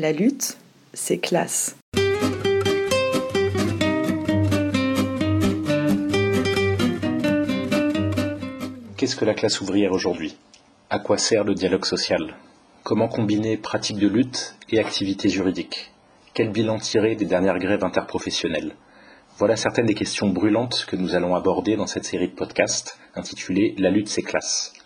La 0.00 0.12
lutte, 0.12 0.56
c'est 0.94 1.18
classe. 1.18 1.76
Qu'est-ce 8.96 9.16
que 9.16 9.24
la 9.24 9.34
classe 9.34 9.60
ouvrière 9.60 9.90
aujourd'hui? 9.90 10.36
À 10.88 11.00
quoi 11.00 11.18
sert 11.18 11.42
le 11.42 11.54
dialogue 11.54 11.84
social? 11.84 12.36
Comment 12.84 13.08
combiner 13.08 13.56
pratique 13.56 13.98
de 13.98 14.06
lutte 14.06 14.54
et 14.70 14.78
activité 14.78 15.28
juridique 15.28 15.90
Quel 16.32 16.52
bilan 16.52 16.78
tirer 16.78 17.16
des 17.16 17.26
dernières 17.26 17.58
grèves 17.58 17.82
interprofessionnelles? 17.82 18.76
Voilà 19.38 19.56
certaines 19.56 19.86
des 19.86 19.94
questions 19.94 20.28
brûlantes 20.28 20.86
que 20.86 20.94
nous 20.94 21.16
allons 21.16 21.34
aborder 21.34 21.74
dans 21.74 21.88
cette 21.88 22.04
série 22.04 22.28
de 22.28 22.36
podcasts 22.36 23.00
intitulée 23.16 23.74
La 23.78 23.90
lutte, 23.90 24.08
c'est 24.08 24.22
classe. 24.22 24.77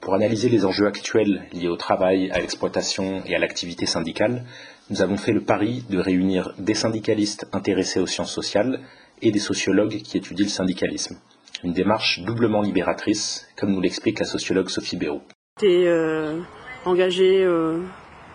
Pour 0.00 0.14
analyser 0.14 0.48
les 0.48 0.64
enjeux 0.64 0.86
actuels 0.86 1.46
liés 1.52 1.68
au 1.68 1.76
travail, 1.76 2.30
à 2.30 2.38
l'exploitation 2.38 3.22
et 3.26 3.34
à 3.34 3.38
l'activité 3.38 3.86
syndicale, 3.86 4.44
nous 4.90 5.02
avons 5.02 5.16
fait 5.16 5.32
le 5.32 5.42
pari 5.42 5.84
de 5.90 5.98
réunir 5.98 6.52
des 6.58 6.74
syndicalistes 6.74 7.46
intéressés 7.52 8.00
aux 8.00 8.06
sciences 8.06 8.32
sociales 8.32 8.80
et 9.22 9.32
des 9.32 9.38
sociologues 9.38 10.02
qui 10.02 10.16
étudient 10.16 10.46
le 10.46 10.50
syndicalisme. 10.50 11.16
Une 11.64 11.72
démarche 11.72 12.20
doublement 12.20 12.62
libératrice, 12.62 13.48
comme 13.56 13.72
nous 13.72 13.80
l'explique 13.80 14.18
la 14.20 14.26
sociologue 14.26 14.68
Sophie 14.68 14.96
Béraud. 14.96 15.22
Tu 15.58 15.66
es 15.66 15.86
euh, 15.86 16.40
euh, 16.86 17.80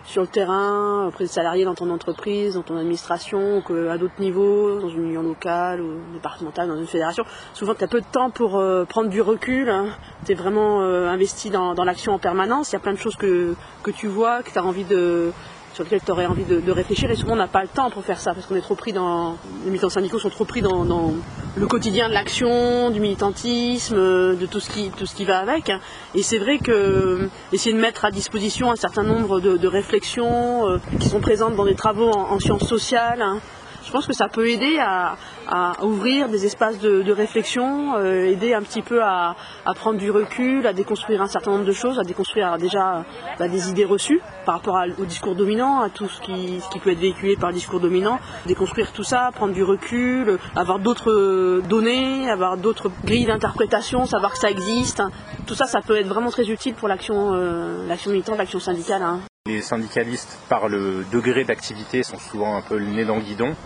sur 0.04 0.22
le 0.22 0.28
terrain, 0.28 1.06
auprès 1.06 1.24
des 1.24 1.30
salariés 1.30 1.64
dans 1.64 1.74
ton 1.74 1.90
entreprise, 1.90 2.54
dans 2.54 2.62
ton 2.62 2.76
administration, 2.76 3.62
ou 3.68 3.72
à 3.88 3.98
d'autres 3.98 4.20
niveaux, 4.20 4.80
dans 4.80 4.88
une 4.88 5.08
union 5.08 5.22
locale 5.22 5.80
ou 5.80 6.00
départementale, 6.12 6.68
dans 6.68 6.78
une 6.78 6.86
fédération. 6.86 7.24
Souvent, 7.54 7.74
tu 7.74 7.84
as 7.84 7.88
peu 7.88 8.00
de 8.00 8.06
temps 8.10 8.30
pour 8.30 8.58
euh, 8.58 8.84
prendre 8.84 9.08
du 9.08 9.20
recul. 9.20 9.68
Hein. 9.70 9.86
Tu 10.26 10.32
es 10.32 10.34
vraiment 10.34 10.82
investi 10.82 11.50
dans, 11.50 11.74
l'action 11.84 12.14
en 12.14 12.18
permanence. 12.18 12.70
Il 12.70 12.72
y 12.74 12.76
a 12.76 12.80
plein 12.80 12.92
de 12.92 12.98
choses 12.98 13.16
que 13.16 13.54
tu 13.94 14.06
vois, 14.06 14.42
que 14.42 14.50
tu 14.50 14.58
as 14.58 14.64
envie 14.64 14.84
de, 14.84 15.32
sur 15.74 15.84
lequel 15.84 16.00
tu 16.04 16.10
aurais 16.10 16.26
envie 16.26 16.44
de, 16.44 16.70
réfléchir 16.70 17.10
et 17.10 17.16
souvent 17.16 17.32
on 17.32 17.36
n'a 17.36 17.48
pas 17.48 17.62
le 17.62 17.68
temps 17.68 17.90
pour 17.90 18.04
faire 18.04 18.18
ça 18.18 18.34
parce 18.34 18.46
qu'on 18.46 18.56
est 18.56 18.62
trop 18.62 18.74
pris 18.74 18.92
dans 18.92 19.36
les 19.64 19.70
militants 19.70 19.88
syndicaux 19.88 20.18
sont 20.18 20.30
trop 20.30 20.44
pris 20.44 20.62
dans, 20.62 21.12
le 21.54 21.66
quotidien 21.66 22.08
de 22.08 22.14
l'action, 22.14 22.90
du 22.90 23.00
militantisme, 23.00 23.94
de 23.94 24.46
tout 24.46 24.60
ce 24.60 24.70
qui 24.70 24.90
tout 24.90 25.04
ce 25.04 25.14
qui 25.14 25.26
va 25.26 25.38
avec. 25.38 25.70
Et 26.14 26.22
c'est 26.22 26.38
vrai 26.38 26.58
que 26.58 27.28
essayer 27.52 27.74
de 27.74 27.80
mettre 27.80 28.04
à 28.06 28.10
disposition 28.10 28.70
un 28.70 28.76
certain 28.76 29.02
nombre 29.02 29.40
de, 29.40 29.66
réflexions 29.66 30.66
euh, 30.66 30.78
qui 31.00 31.08
sont 31.08 31.20
présentes 31.20 31.56
dans 31.56 31.64
des 31.64 31.74
travaux 31.74 32.10
en, 32.10 32.38
sciences 32.38 32.66
sociales. 32.66 33.24
Je 33.84 33.90
pense 33.90 34.06
que 34.06 34.12
ça 34.12 34.28
peut 34.28 34.48
aider 34.48 34.78
à, 34.78 35.16
ouvrir 35.82 36.28
des 36.28 36.46
espaces 36.46 36.78
de, 36.78 37.12
réflexion, 37.12 37.96
euh, 37.96 38.24
aider 38.24 38.54
un 38.54 38.62
petit 38.62 38.82
peu 38.82 39.02
à, 39.02 39.36
prendre 39.74 39.98
du 39.98 40.10
recul, 40.10 40.66
à 40.66 40.72
déconstruire 40.72 41.20
un 41.20 41.26
certain 41.26 41.52
nombre 41.52 41.64
de 41.64 41.72
choses, 41.72 41.98
à 41.98 42.04
déconstruire 42.04 42.56
déjà 42.58 43.04
bah, 43.38 43.48
des 43.48 43.68
idées 43.68 43.84
reçues 43.84 44.20
par 44.46 44.56
rapport 44.56 44.80
au 44.98 45.04
discours 45.04 45.34
dominant, 45.34 45.80
à 45.80 45.90
tout 45.90 46.08
ce 46.08 46.20
qui, 46.20 46.60
ce 46.60 46.68
qui 46.70 46.78
peut 46.78 46.90
être 46.90 47.00
véhiculé 47.00 47.36
par 47.36 47.50
le 47.50 47.54
discours 47.54 47.80
dominant, 47.80 48.18
déconstruire 48.46 48.92
tout 48.92 49.04
ça, 49.04 49.30
prendre 49.34 49.52
du 49.52 49.62
recul, 49.62 50.38
avoir 50.56 50.78
d'autres 50.78 51.60
données, 51.68 52.30
avoir 52.30 52.56
d'autres 52.56 52.90
grilles 53.04 53.26
d'interprétation, 53.26 54.06
savoir 54.06 54.32
que 54.32 54.38
ça 54.38 54.50
existe. 54.50 55.02
Tout 55.46 55.54
ça, 55.54 55.66
ça 55.66 55.80
peut 55.80 55.96
être 55.96 56.08
vraiment 56.08 56.30
très 56.30 56.48
utile 56.48 56.74
pour 56.74 56.88
l'action 56.88 57.34
euh, 57.34 57.86
militante, 58.06 58.38
l'action 58.38 58.60
syndicale. 58.60 59.02
Hein. 59.02 59.20
Les 59.48 59.60
syndicalistes, 59.60 60.38
par 60.48 60.68
le 60.68 61.04
degré 61.10 61.42
d'activité, 61.42 62.04
sont 62.04 62.16
souvent 62.16 62.54
un 62.54 62.62
peu 62.62 62.78
le 62.78 62.86
nez 62.86 63.04
dans 63.04 63.16
le 63.16 63.22
guidon. 63.22 63.56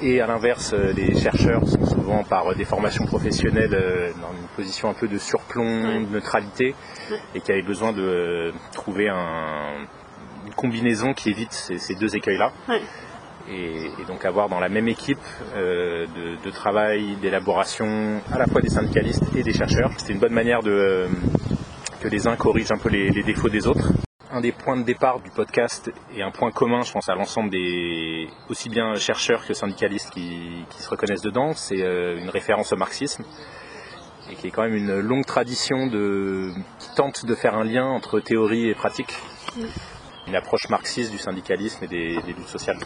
Et 0.00 0.20
à 0.20 0.26
l'inverse, 0.26 0.72
euh, 0.72 0.92
les 0.92 1.14
chercheurs 1.14 1.64
sont 1.68 1.86
souvent 1.86 2.24
par 2.24 2.52
des 2.56 2.64
formations 2.64 3.06
professionnelles 3.06 3.74
euh, 3.74 4.10
dans 4.20 4.32
une 4.32 4.48
position 4.56 4.90
un 4.90 4.94
peu 4.94 5.06
de 5.06 5.18
surplomb, 5.18 6.00
de 6.00 6.08
neutralité, 6.10 6.74
et 7.32 7.40
qui 7.40 7.52
avaient 7.52 7.62
besoin 7.62 7.92
de 7.92 8.02
euh, 8.02 8.52
trouver 8.72 9.08
une 9.08 10.54
combinaison 10.56 11.12
qui 11.14 11.30
évite 11.30 11.52
ces, 11.52 11.94
deux 11.94 12.16
écueils-là. 12.16 12.50
Et, 13.48 13.88
donc 14.08 14.24
avoir 14.24 14.48
dans 14.48 14.58
la 14.58 14.68
même 14.68 14.88
équipe 14.88 15.24
de, 15.54 16.50
travail, 16.50 17.14
d'élaboration, 17.22 18.20
à 18.32 18.38
la 18.38 18.46
fois 18.46 18.60
des 18.60 18.68
syndicalistes 18.70 19.22
et 19.36 19.44
des 19.44 19.54
chercheurs. 19.54 19.92
C'était 19.96 20.14
une 20.14 20.18
bonne 20.18 20.34
manière 20.34 20.60
de, 20.60 21.06
que 22.00 22.08
les 22.08 22.26
uns 22.26 22.34
corrigent 22.34 22.72
un 22.72 22.78
peu 22.78 22.88
les 22.88 23.22
défauts 23.22 23.48
des 23.48 23.68
autres 23.68 23.92
un 24.32 24.40
des 24.40 24.52
points 24.52 24.78
de 24.78 24.82
départ 24.82 25.20
du 25.20 25.30
podcast 25.30 25.92
et 26.16 26.22
un 26.22 26.30
point 26.30 26.50
commun, 26.50 26.82
je 26.82 26.92
pense, 26.92 27.08
à 27.08 27.14
l'ensemble 27.14 27.50
des 27.50 28.28
aussi 28.48 28.70
bien 28.70 28.94
chercheurs 28.94 29.46
que 29.46 29.52
syndicalistes 29.52 30.10
qui, 30.10 30.64
se 30.78 30.88
reconnaissent 30.88 31.22
dedans, 31.22 31.52
c'est 31.52 31.82
euh, 31.82 32.18
une 32.18 32.30
référence 32.30 32.72
au 32.72 32.76
marxisme 32.76 33.24
et 34.30 34.34
qui 34.34 34.46
est 34.46 34.50
quand 34.50 34.62
même 34.62 34.74
une 34.74 35.00
longue 35.00 35.26
tradition 35.26 35.86
de, 35.86 36.50
qui 36.78 36.94
tente 36.94 37.26
de 37.26 37.34
faire 37.34 37.54
un 37.54 37.64
lien 37.64 37.84
entre 37.84 38.20
théorie 38.20 38.68
et 38.68 38.74
pratique. 38.74 39.14
Une 40.28 40.36
approche 40.36 40.68
marxiste 40.70 41.10
du 41.10 41.18
syndicalisme 41.18 41.84
et 41.84 41.88
des, 41.88 42.14
luttes 42.14 42.46
sociales. 42.46 42.78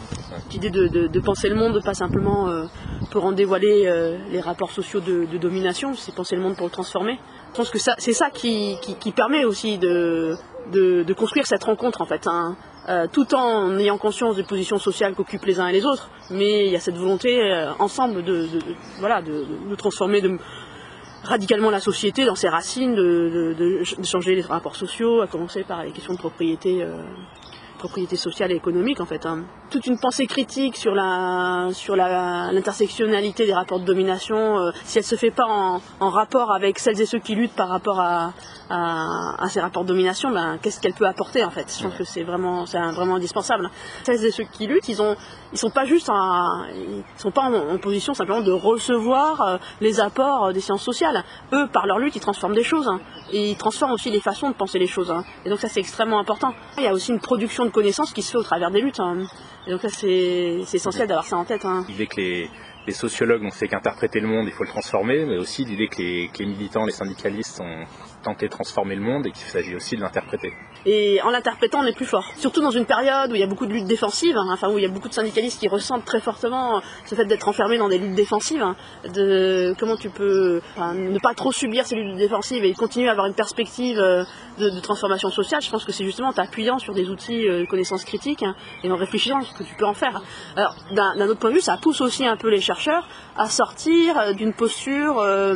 L'idée 0.51 0.71
de, 0.71 1.19
penser 1.19 1.47
le 1.47 1.55
monde, 1.55 1.81
pas 1.85 1.93
simplement 1.93 2.49
euh, 2.49 2.65
pour 3.11 3.23
en 3.25 3.31
dévoiler 3.31 3.83
euh, 3.85 4.17
les 4.31 4.41
rapports 4.41 4.71
sociaux 4.71 4.99
de, 4.99 5.37
domination, 5.37 5.93
c'est 5.93 6.13
penser 6.13 6.35
le 6.35 6.41
monde 6.41 6.57
pour 6.57 6.65
le 6.65 6.71
transformer. 6.71 7.19
Je 7.57 7.63
pense 7.63 7.71
que 7.71 7.79
c'est 7.97 8.13
ça 8.13 8.29
qui, 8.29 8.77
permet 9.15 9.43
aussi 9.43 9.79
de, 9.79 10.37
construire 11.17 11.47
cette 11.47 11.63
rencontre 11.63 12.01
en 12.01 12.05
fait, 12.05 12.27
hein. 12.27 12.55
euh, 12.87 13.07
tout 13.11 13.33
en 13.33 13.79
ayant 13.79 13.97
conscience 13.97 14.35
des 14.35 14.43
positions 14.43 14.77
sociales 14.77 15.15
qu'occupent 15.15 15.45
les 15.45 15.59
uns 15.59 15.65
et 15.65 15.71
les 15.71 15.83
autres, 15.83 16.11
mais 16.29 16.67
il 16.67 16.71
y 16.71 16.75
a 16.75 16.79
cette 16.79 16.97
volonté 16.97 17.41
euh, 17.41 17.71
ensemble 17.79 18.23
de, 18.23 18.47
de, 18.47 19.75
transformer 19.75 20.21
radicalement 21.23 21.71
la 21.71 21.79
société 21.79 22.25
dans 22.25 22.35
ses 22.35 22.47
racines, 22.47 22.93
de, 22.93 23.81
changer 24.03 24.35
les 24.35 24.43
rapports 24.43 24.75
sociaux, 24.75 25.21
à 25.21 25.27
commencer 25.27 25.63
par 25.63 25.83
les 25.83 25.89
questions 25.89 26.13
de 26.13 26.19
propriété. 26.19 26.85
Propriété 27.77 28.15
sociale 28.15 28.51
et 28.51 28.55
économique 28.55 28.99
en 28.99 29.05
fait. 29.05 29.25
Hein. 29.25 29.43
Toute 29.69 29.85
une 29.85 29.99
pensée 29.99 30.25
critique 30.25 30.75
sur 30.75 30.95
la 30.95 31.69
sur 31.73 31.95
l'intersectionnalité 31.95 33.45
des 33.45 33.53
rapports 33.53 33.79
de 33.79 33.85
domination, 33.85 34.57
euh, 34.57 34.71
si 34.83 34.97
elle 34.97 35.03
se 35.03 35.15
fait 35.15 35.31
pas 35.31 35.45
en, 35.45 35.81
en, 35.99 36.09
rapport 36.09 36.51
avec 36.51 36.79
celles 36.79 36.99
et 37.01 37.05
ceux 37.05 37.19
qui 37.19 37.35
luttent 37.35 37.55
par 37.55 37.69
rapport 37.69 37.99
à, 37.99 38.33
à, 38.69 39.47
ces 39.49 39.59
rapports 39.59 39.83
de 39.83 39.89
domination, 39.89 40.31
ben, 40.31 40.57
qu'est-ce 40.61 40.79
qu'elle 40.79 40.93
peut 40.93 41.05
apporter 41.05 41.43
en 41.43 41.51
fait? 41.51 41.71
Je 41.77 41.83
pense 41.83 41.93
que 41.95 42.03
c'est 42.03 42.23
vraiment 42.23 42.65
c'est 42.65 42.79
vraiment 42.79 43.15
indispensable. 43.15 43.69
Celles 44.03 44.25
et 44.25 44.31
ceux 44.31 44.45
qui 44.45 44.67
luttent, 44.67 44.89
ils 44.89 45.01
ont 45.01 45.15
ils 45.53 45.57
sont 45.57 45.69
pas 45.69 45.85
juste 45.85 46.09
ils 46.09 47.03
sont 47.17 47.31
pas 47.31 47.43
en, 47.43 47.77
position 47.77 48.13
simplement 48.13 48.41
de 48.41 48.51
recevoir 48.51 49.41
euh, 49.41 49.57
les 49.81 49.99
apports 49.99 50.51
des 50.53 50.61
sciences 50.61 50.83
sociales. 50.83 51.23
Eux, 51.53 51.67
par 51.67 51.85
leur 51.85 51.99
lutte, 51.99 52.15
ils 52.15 52.21
transforment 52.21 52.55
des 52.55 52.63
choses 52.63 52.87
hein. 52.87 52.99
et 53.31 53.51
ils 53.51 53.57
transforment 53.57 53.93
aussi 53.93 54.09
les 54.09 54.19
façons 54.19 54.49
de 54.49 54.55
penser 54.55 54.79
les 54.79 54.87
choses. 54.87 55.11
Hein. 55.11 55.23
Et 55.45 55.49
donc 55.49 55.59
ça 55.59 55.67
c'est 55.67 55.79
extrêmement 55.79 56.19
important. 56.19 56.53
Il 56.77 56.83
y 56.83 56.87
a 56.87 56.93
aussi 56.93 57.11
une 57.11 57.19
production 57.19 57.65
de 57.65 57.69
connaissances 57.69 58.13
qui 58.13 58.21
se 58.21 58.31
fait 58.31 58.37
au 58.37 58.43
travers 58.43 58.71
des 58.71 58.81
luttes. 58.81 58.99
Hein. 58.99 59.25
Et 59.67 59.71
donc 59.71 59.81
ça, 59.81 59.89
c'est 59.89 60.63
essentiel 60.73 61.07
d'avoir 61.07 61.25
ça 61.25 61.37
en 61.37 61.45
tête. 61.45 61.65
L'idée 61.89 62.07
que 62.07 62.21
les, 62.21 62.49
sociologues 62.93 63.41
n'ont 63.41 63.51
fait 63.51 63.67
qu'interpréter 63.67 64.21
le 64.21 64.27
monde, 64.27 64.45
il 64.47 64.53
faut 64.53 64.63
le 64.63 64.69
transformer, 64.69 65.25
mais 65.25 65.37
aussi 65.37 65.65
l'idée 65.65 65.89
que 65.89 66.01
les, 66.01 66.29
que 66.29 66.39
les 66.39 66.45
militants, 66.45 66.85
les 66.85 66.93
syndicalistes 66.93 67.59
ont 67.59 67.85
tenté 68.27 68.47
de 68.47 68.51
transformer 68.51 68.95
le 68.95 69.01
monde 69.01 69.25
et 69.25 69.31
qu'il 69.31 69.47
s'agit 69.47 69.73
aussi 69.75 69.95
de 69.95 70.01
l'interpréter. 70.01 70.53
Et 70.85 71.21
en 71.21 71.29
l'interprétant, 71.31 71.79
on 71.79 71.85
est 71.85 71.95
plus 71.95 72.05
fort. 72.05 72.25
Surtout 72.37 72.61
dans 72.61 72.71
une 72.71 72.85
période 72.85 73.31
où 73.31 73.35
il 73.35 73.39
y 73.39 73.43
a 73.43 73.47
beaucoup 73.47 73.65
de 73.65 73.73
luttes 73.73 73.87
défensives, 73.87 74.37
hein, 74.37 74.47
enfin 74.51 74.69
où 74.69 74.77
il 74.77 74.83
y 74.83 74.85
a 74.85 74.89
beaucoup 74.89 75.07
de 75.07 75.13
syndicalistes 75.13 75.59
qui 75.59 75.67
ressentent 75.67 76.05
très 76.05 76.19
fortement 76.19 76.81
ce 77.05 77.15
fait 77.15 77.25
d'être 77.25 77.47
enfermés 77.47 77.77
dans 77.77 77.87
des 77.87 77.97
luttes 77.97 78.15
défensives, 78.15 78.61
hein, 78.61 78.75
de 79.13 79.73
comment 79.79 79.95
tu 79.95 80.09
peux 80.09 80.61
ne 80.77 81.19
pas 81.19 81.33
trop 81.33 81.51
subir 81.51 81.85
ces 81.85 81.95
luttes 81.95 82.17
défensives 82.17 82.63
et 82.63 82.73
continuer 82.73 83.07
à 83.07 83.11
avoir 83.11 83.27
une 83.27 83.33
perspective 83.33 83.97
euh, 83.97 84.23
de, 84.59 84.79
transformation 84.79 85.29
sociale. 85.29 85.61
Je 85.61 85.69
pense 85.69 85.85
que 85.85 85.91
c'est 85.91 86.05
justement 86.05 86.29
en 86.29 86.33
t'appuyant 86.33 86.79
sur 86.79 86.93
des 86.93 87.09
outils 87.09 87.47
euh, 87.47 87.61
de 87.61 87.65
connaissance 87.65 88.03
critique 88.03 88.43
hein, 88.43 88.55
et 88.83 88.91
en 88.91 88.97
réfléchissant 88.97 89.39
à 89.39 89.43
ce 89.43 89.53
que 89.53 89.63
tu 89.63 89.75
peux 89.75 89.85
en 89.85 89.93
faire. 89.93 90.21
Alors 90.55 90.75
d'un 90.91 91.27
autre 91.27 91.39
point 91.39 91.49
de 91.49 91.55
vue, 91.55 91.61
ça 91.61 91.77
pousse 91.77 92.01
aussi 92.01 92.25
un 92.25 92.37
peu 92.37 92.49
les 92.49 92.61
chercheurs 92.61 93.07
à 93.37 93.49
sortir 93.49 94.17
euh, 94.17 94.33
d'une 94.33 94.53
posture 94.53 95.19
euh, 95.19 95.55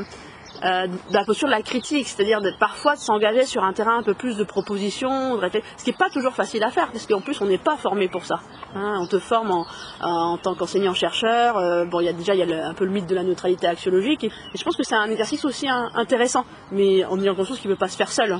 de 0.61 1.13
la 1.13 1.25
posture 1.25 1.47
de 1.47 1.53
la 1.53 1.61
critique, 1.61 2.07
c'est-à-dire 2.07 2.39
parfois 2.59 2.95
de 2.95 2.99
s'engager 2.99 3.45
sur 3.45 3.63
un 3.63 3.73
terrain 3.73 3.97
un 3.97 4.03
peu 4.03 4.13
plus 4.13 4.37
de 4.37 4.43
propositions, 4.43 5.39
ce 5.41 5.83
qui 5.83 5.89
n'est 5.89 5.97
pas 5.97 6.09
toujours 6.09 6.33
facile 6.33 6.63
à 6.63 6.71
faire, 6.71 6.91
parce 6.91 7.07
qu'en 7.07 7.21
plus 7.21 7.41
on 7.41 7.45
n'est 7.45 7.57
pas 7.57 7.77
formé 7.77 8.07
pour 8.07 8.25
ça. 8.25 8.41
Hein. 8.75 8.99
on 9.01 9.07
te 9.07 9.19
forme 9.19 9.65
en, 10.01 10.37
tant 10.37 10.55
qu'enseignant-chercheur, 10.55 11.57
euh, 11.57 11.85
bon 11.85 11.99
il 11.99 12.05
y 12.05 12.09
a 12.09 12.13
déjà 12.13 12.33
un 12.33 12.73
peu 12.73 12.85
le 12.85 12.91
mythe 12.91 13.07
de 13.07 13.15
la 13.15 13.23
neutralité 13.23 13.67
axiologique, 13.67 14.23
et, 14.23 14.31
je 14.55 14.63
pense 14.63 14.75
que 14.75 14.83
c'est 14.83 14.95
un 14.95 15.09
exercice 15.09 15.45
aussi 15.45 15.67
intéressant, 15.67 16.45
mais 16.71 17.03
en 17.05 17.19
ayant 17.19 17.35
conscience 17.35 17.59
qu'il 17.59 17.69
ne 17.69 17.75
peut 17.75 17.79
pas 17.79 17.89
se 17.89 17.97
faire 17.97 18.11
seul. 18.11 18.33
Hein. 18.33 18.39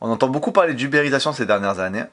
On 0.00 0.10
entend 0.10 0.28
beaucoup 0.28 0.52
parler 0.52 0.74
d'ubérisation 0.74 1.32
ces 1.32 1.46
dernières 1.46 1.78
années, 1.78 2.04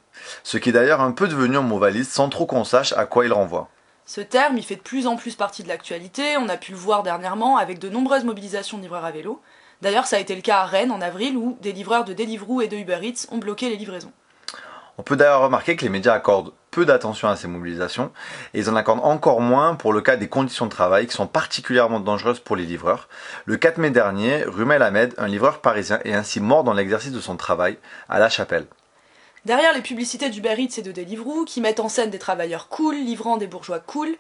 ce 0.44 0.58
qui 0.58 0.70
est 0.70 0.74
d'ailleurs 0.74 1.02
un 1.02 1.12
peu 1.12 1.28
devenu 1.28 1.58
un 1.58 1.62
mot 1.62 1.80
valise 1.80 2.10
sans 2.10 2.30
trop 2.30 2.46
qu'on 2.46 2.64
sache 2.64 2.94
à 2.94 3.06
quoi 3.06 3.26
il 3.26 3.34
renvoie. 3.34 3.70
Ce 4.08 4.22
terme, 4.22 4.58
il 4.58 4.64
fait 4.64 4.78
de 4.78 4.82
plus 4.82 5.06
en 5.06 5.18
plus 5.18 5.36
partie 5.36 5.64
de 5.64 5.68
l'actualité, 5.68 6.38
on 6.38 6.48
a 6.48 6.56
pu 6.56 6.72
le 6.72 6.78
voir 6.78 7.04
dernièrement 7.04 7.58
avec 7.58 7.78
de 7.78 7.90
nombreuses 7.90 8.24
mobilisations 8.24 8.78
de 8.78 8.84
livreurs 8.84 9.04
à 9.04 9.12
vélo. 9.12 9.42
D'ailleurs, 9.82 10.06
ça 10.06 10.16
a 10.16 10.20
été 10.20 10.34
le 10.34 10.42
cas 10.42 10.60
à 10.60 10.66
Rennes 10.66 10.94
en 10.94 11.02
avril 11.02 11.36
où 11.36 11.58
des 11.62 11.74
livreurs 11.74 12.06
de 12.06 12.14
Deliveroo 12.14 12.62
et 12.62 12.70
de 12.70 12.78
Uber 12.78 13.00
Eats 13.04 13.28
ont 13.32 13.38
bloqué 13.38 13.70
les 13.70 13.76
livraisons. 13.76 14.14
On 14.98 15.04
peut 15.04 15.18
d'ailleurs 15.18 15.42
remarquer 15.42 15.76
que 15.76 15.84
les 15.84 15.90
médias 15.90 16.14
accordent 16.14 16.54
peu 16.72 16.86
d'attention 16.86 17.28
à 17.28 17.36
ces 17.36 17.50
mobilisations 17.50 18.14
et 18.54 18.60
ils 18.60 18.70
en 18.70 18.78
accordent 18.78 19.04
encore 19.04 19.42
moins 19.42 19.76
pour 19.76 19.92
le 19.92 20.00
cas 20.00 20.16
des 20.16 20.30
conditions 20.30 20.68
de 20.68 20.72
travail 20.72 21.06
qui 21.06 21.14
sont 21.14 21.28
particulièrement 21.28 22.00
dangereuses 22.00 22.40
pour 22.40 22.56
les 22.56 22.66
livreurs. 22.66 23.10
Le 23.44 23.58
4 23.58 23.78
mai 23.78 23.90
dernier, 23.90 24.46
Rumel 24.46 24.84
Ahmed, 24.84 25.16
un 25.18 25.28
livreur 25.28 25.60
parisien, 25.60 26.00
est 26.06 26.14
ainsi 26.14 26.40
mort 26.40 26.64
dans 26.64 26.74
l'exercice 26.74 27.12
de 27.12 27.20
son 27.20 27.36
travail 27.36 27.78
à 28.08 28.20
La 28.20 28.30
Chapelle. 28.30 28.68
Derrière 29.48 29.72
les 29.72 29.82
publicités 29.82 30.30
d'Uber 30.30 30.56
Eats 30.58 30.78
et 30.78 30.82
de 30.82 30.92
Deliveroo, 30.92 31.46
qui 31.46 31.62
mettent 31.62 31.80
en 31.80 31.88
scène 31.88 32.10
des 32.10 32.20
travailleurs 32.20 32.68
cool, 32.68 32.98
livrant 32.98 33.38
des 33.38 33.48
bourgeois 33.48 33.80
cool, 33.80 34.18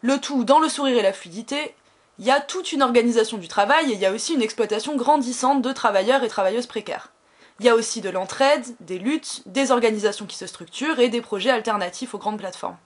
le 0.00 0.20
tout 0.20 0.44
dans 0.44 0.60
le 0.60 0.68
sourire 0.68 0.96
et 0.96 1.02
la 1.02 1.12
fluidité, 1.12 1.74
il 2.20 2.24
y 2.24 2.30
a 2.30 2.38
toute 2.38 2.70
une 2.70 2.84
organisation 2.84 3.38
du 3.38 3.48
travail 3.48 3.90
et 3.90 3.94
il 3.94 3.98
y 3.98 4.06
a 4.06 4.12
aussi 4.12 4.32
une 4.32 4.42
exploitation 4.42 4.94
grandissante 4.94 5.60
de 5.60 5.72
travailleurs 5.72 6.22
et 6.22 6.28
travailleuses 6.28 6.68
précaires. 6.68 7.10
Il 7.58 7.66
y 7.66 7.68
a 7.68 7.74
aussi 7.74 8.00
de 8.00 8.10
l'entraide, 8.10 8.64
des 8.78 9.00
luttes, 9.00 9.42
des 9.46 9.72
organisations 9.72 10.24
qui 10.24 10.36
se 10.36 10.46
structurent 10.46 11.00
et 11.00 11.08
des 11.08 11.20
projets 11.20 11.50
alternatifs 11.50 12.14
aux 12.14 12.18
grandes 12.18 12.38
plateformes. 12.38 12.76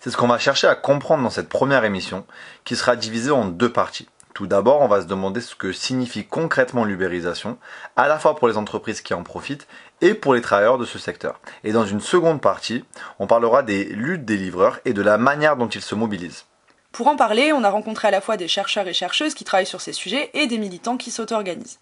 C'est 0.00 0.10
ce 0.10 0.16
qu'on 0.16 0.26
va 0.26 0.40
chercher 0.40 0.66
à 0.66 0.74
comprendre 0.74 1.22
dans 1.22 1.30
cette 1.30 1.48
première 1.48 1.84
émission, 1.84 2.26
qui 2.64 2.74
sera 2.74 2.96
divisée 2.96 3.30
en 3.30 3.44
deux 3.44 3.70
parties. 3.70 4.08
Tout 4.34 4.46
d'abord, 4.46 4.80
on 4.80 4.88
va 4.88 5.02
se 5.02 5.06
demander 5.06 5.42
ce 5.42 5.54
que 5.54 5.72
signifie 5.72 6.24
concrètement 6.24 6.84
l'ubérisation, 6.84 7.58
à 7.96 8.08
la 8.08 8.18
fois 8.18 8.34
pour 8.36 8.48
les 8.48 8.56
entreprises 8.56 9.02
qui 9.02 9.12
en 9.12 9.22
profitent 9.22 9.66
et 10.00 10.14
pour 10.14 10.32
les 10.32 10.40
travailleurs 10.40 10.78
de 10.78 10.86
ce 10.86 10.98
secteur. 10.98 11.40
Et 11.64 11.72
dans 11.72 11.84
une 11.84 12.00
seconde 12.00 12.40
partie, 12.40 12.84
on 13.18 13.26
parlera 13.26 13.62
des 13.62 13.84
luttes 13.84 14.24
des 14.24 14.38
livreurs 14.38 14.80
et 14.86 14.94
de 14.94 15.02
la 15.02 15.18
manière 15.18 15.56
dont 15.56 15.68
ils 15.68 15.82
se 15.82 15.94
mobilisent. 15.94 16.46
Pour 16.92 17.08
en 17.08 17.16
parler, 17.16 17.52
on 17.52 17.64
a 17.64 17.70
rencontré 17.70 18.08
à 18.08 18.10
la 18.10 18.20
fois 18.20 18.36
des 18.36 18.48
chercheurs 18.48 18.88
et 18.88 18.94
chercheuses 18.94 19.34
qui 19.34 19.44
travaillent 19.44 19.66
sur 19.66 19.80
ces 19.80 19.92
sujets 19.92 20.30
et 20.34 20.46
des 20.46 20.58
militants 20.58 20.96
qui 20.96 21.10
s'auto-organisent. 21.10 21.78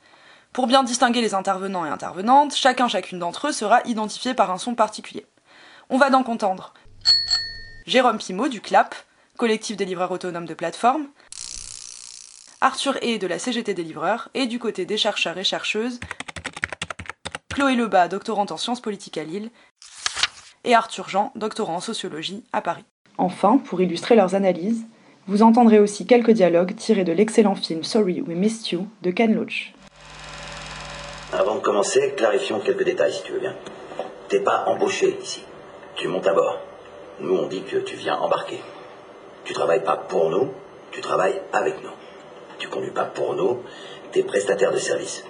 Pour 0.52 0.66
bien 0.66 0.82
distinguer 0.82 1.20
les 1.20 1.34
intervenants 1.34 1.86
et 1.86 1.88
intervenantes, 1.88 2.56
chacun 2.56 2.88
chacune 2.88 3.20
d'entre 3.20 3.48
eux 3.48 3.52
sera 3.52 3.80
identifié 3.84 4.34
par 4.34 4.50
un 4.50 4.58
son 4.58 4.74
particulier. 4.74 5.26
On 5.88 5.98
va 5.98 6.10
donc 6.10 6.28
entendre 6.28 6.74
Jérôme 7.86 8.18
Pimot 8.18 8.48
du 8.48 8.60
CLAP, 8.60 8.94
collectif 9.36 9.76
des 9.76 9.84
livreurs 9.84 10.12
autonomes 10.12 10.46
de 10.46 10.54
plateforme, 10.54 11.06
Arthur 12.62 12.98
E 13.02 13.16
de 13.16 13.26
la 13.26 13.38
CGT 13.38 13.72
des 13.72 13.82
livreurs, 13.82 14.28
et 14.34 14.46
du 14.46 14.58
côté 14.58 14.84
des 14.84 14.98
chercheurs 14.98 15.38
et 15.38 15.44
chercheuses, 15.44 15.98
Chloé 17.48 17.74
Lebas, 17.74 18.08
doctorante 18.08 18.52
en 18.52 18.58
sciences 18.58 18.82
politiques 18.82 19.16
à 19.16 19.24
Lille, 19.24 19.50
et 20.64 20.74
Arthur 20.74 21.08
Jean, 21.08 21.32
doctorant 21.36 21.76
en 21.76 21.80
sociologie 21.80 22.44
à 22.52 22.60
Paris. 22.60 22.84
Enfin, 23.16 23.56
pour 23.56 23.80
illustrer 23.80 24.14
leurs 24.14 24.34
analyses, 24.34 24.84
vous 25.26 25.40
entendrez 25.40 25.78
aussi 25.78 26.06
quelques 26.06 26.32
dialogues 26.32 26.76
tirés 26.76 27.04
de 27.04 27.12
l'excellent 27.12 27.54
film 27.54 27.82
Sorry 27.82 28.20
We 28.20 28.36
Missed 28.36 28.72
You 28.72 28.86
de 29.00 29.10
Ken 29.10 29.34
Loach. 29.34 29.72
Avant 31.32 31.54
de 31.54 31.60
commencer, 31.60 32.12
clarifions 32.14 32.60
quelques 32.60 32.84
détails 32.84 33.14
si 33.14 33.22
tu 33.22 33.32
veux 33.32 33.40
bien. 33.40 33.56
T'es 34.28 34.40
pas 34.40 34.64
embauché 34.66 35.16
ici. 35.22 35.42
Tu 35.96 36.08
montes 36.08 36.26
à 36.26 36.34
bord. 36.34 36.58
Nous, 37.20 37.34
on 37.34 37.46
dit 37.46 37.62
que 37.62 37.78
tu 37.78 37.96
viens 37.96 38.16
embarquer. 38.16 38.60
Tu 39.44 39.54
travailles 39.54 39.82
pas 39.82 39.96
pour 39.96 40.28
nous, 40.28 40.50
tu 40.90 41.00
travailles 41.00 41.40
avec 41.54 41.82
nous. 41.82 41.90
Tu 42.60 42.68
conduis 42.68 42.90
pas 42.90 43.06
pour 43.06 43.34
nous, 43.34 43.62
t'es 44.12 44.22
prestataire 44.22 44.70
de 44.70 44.76
service. 44.76 45.24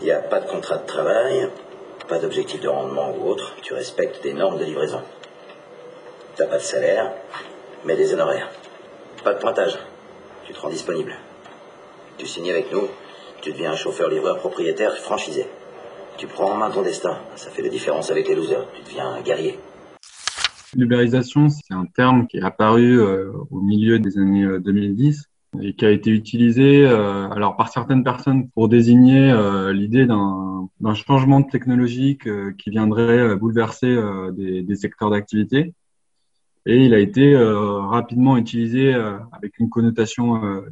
Il 0.00 0.04
n'y 0.04 0.12
a 0.12 0.20
pas 0.20 0.40
de 0.40 0.48
contrat 0.48 0.78
de 0.78 0.86
travail, 0.86 1.48
pas 2.08 2.18
d'objectif 2.18 2.60
de 2.60 2.68
rendement 2.68 3.12
ou 3.14 3.28
autre. 3.28 3.54
Tu 3.60 3.74
respectes 3.74 4.22
des 4.22 4.32
normes 4.32 4.56
de 4.56 4.64
livraison. 4.64 5.02
T'as 6.36 6.46
pas 6.46 6.58
de 6.58 6.62
salaire, 6.62 7.12
mais 7.84 7.96
des 7.96 8.14
honoraires. 8.14 8.50
Pas 9.24 9.34
de 9.34 9.40
pointage. 9.40 9.76
Tu 10.44 10.52
te 10.52 10.60
rends 10.60 10.70
disponible. 10.70 11.16
Tu 12.18 12.26
signes 12.26 12.50
avec 12.50 12.72
nous, 12.72 12.88
tu 13.42 13.52
deviens 13.52 13.72
un 13.72 13.76
chauffeur-livreur 13.76 14.38
propriétaire 14.38 14.96
franchisé. 14.96 15.46
Tu 16.18 16.28
prends 16.28 16.52
en 16.52 16.56
main 16.56 16.70
ton 16.70 16.82
destin. 16.82 17.18
Ça 17.34 17.50
fait 17.50 17.62
la 17.62 17.68
différence 17.68 18.12
avec 18.12 18.28
les 18.28 18.36
losers. 18.36 18.64
Tu 18.74 18.82
deviens 18.82 19.08
un 19.08 19.22
guerrier. 19.22 19.58
L'ubérisation, 20.76 21.48
c'est 21.48 21.74
un 21.74 21.86
terme 21.86 22.28
qui 22.28 22.36
est 22.36 22.42
apparu 22.42 23.00
euh, 23.00 23.32
au 23.50 23.60
milieu 23.60 23.98
des 23.98 24.18
années 24.18 24.46
2010 24.60 25.18
euh, 25.18 25.33
et 25.60 25.74
qui 25.74 25.84
a 25.84 25.90
été 25.90 26.10
utilisé 26.10 26.86
euh, 26.86 27.28
alors 27.30 27.56
par 27.56 27.68
certaines 27.68 28.04
personnes 28.04 28.48
pour 28.50 28.68
désigner 28.68 29.32
l'idée 29.72 30.06
d'un 30.06 30.94
changement 30.94 31.42
technologique 31.42 32.28
qui 32.58 32.70
viendrait 32.70 33.36
bouleverser 33.36 33.96
des, 34.32 34.62
des, 34.62 34.76
secteurs 34.76 35.10
d'activité. 35.10 35.74
Et 36.66 36.84
il 36.84 36.94
a 36.94 36.98
été 36.98 37.36
rapidement 37.36 38.36
utilisé 38.36 38.94
avec 39.32 39.58
une 39.58 39.68
connotation 39.68 40.62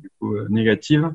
négative 0.48 1.12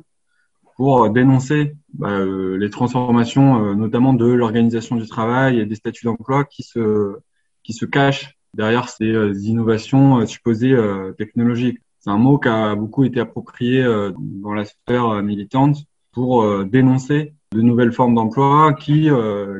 pour 0.78 1.10
dénoncer 1.10 1.74
bah, 1.92 2.20
euh, 2.20 2.56
les 2.56 2.70
transformations, 2.70 3.64
euh, 3.64 3.74
notamment 3.74 4.14
de 4.14 4.26
l'organisation 4.26 4.94
du 4.94 5.08
travail 5.08 5.58
et 5.58 5.66
des 5.66 5.74
statuts 5.74 6.04
d'emploi 6.04 6.44
qui 6.44 6.62
se, 6.62 7.16
qui 7.64 7.72
se 7.72 7.84
cachent 7.84 8.38
derrière 8.54 8.88
ces 8.88 9.10
euh, 9.10 9.34
innovations 9.40 10.24
supposées 10.24 10.76
technologiques. 11.18 11.80
C'est 12.00 12.10
un 12.10 12.18
mot 12.18 12.38
qui 12.38 12.48
a 12.48 12.74
beaucoup 12.74 13.04
été 13.04 13.20
approprié 13.20 13.82
dans 14.16 14.52
la 14.52 14.64
sphère 14.64 15.22
militante 15.22 15.78
pour 16.12 16.64
dénoncer 16.64 17.34
de 17.52 17.60
nouvelles 17.60 17.92
formes 17.92 18.14
d'emploi 18.14 18.72
qui, 18.72 19.08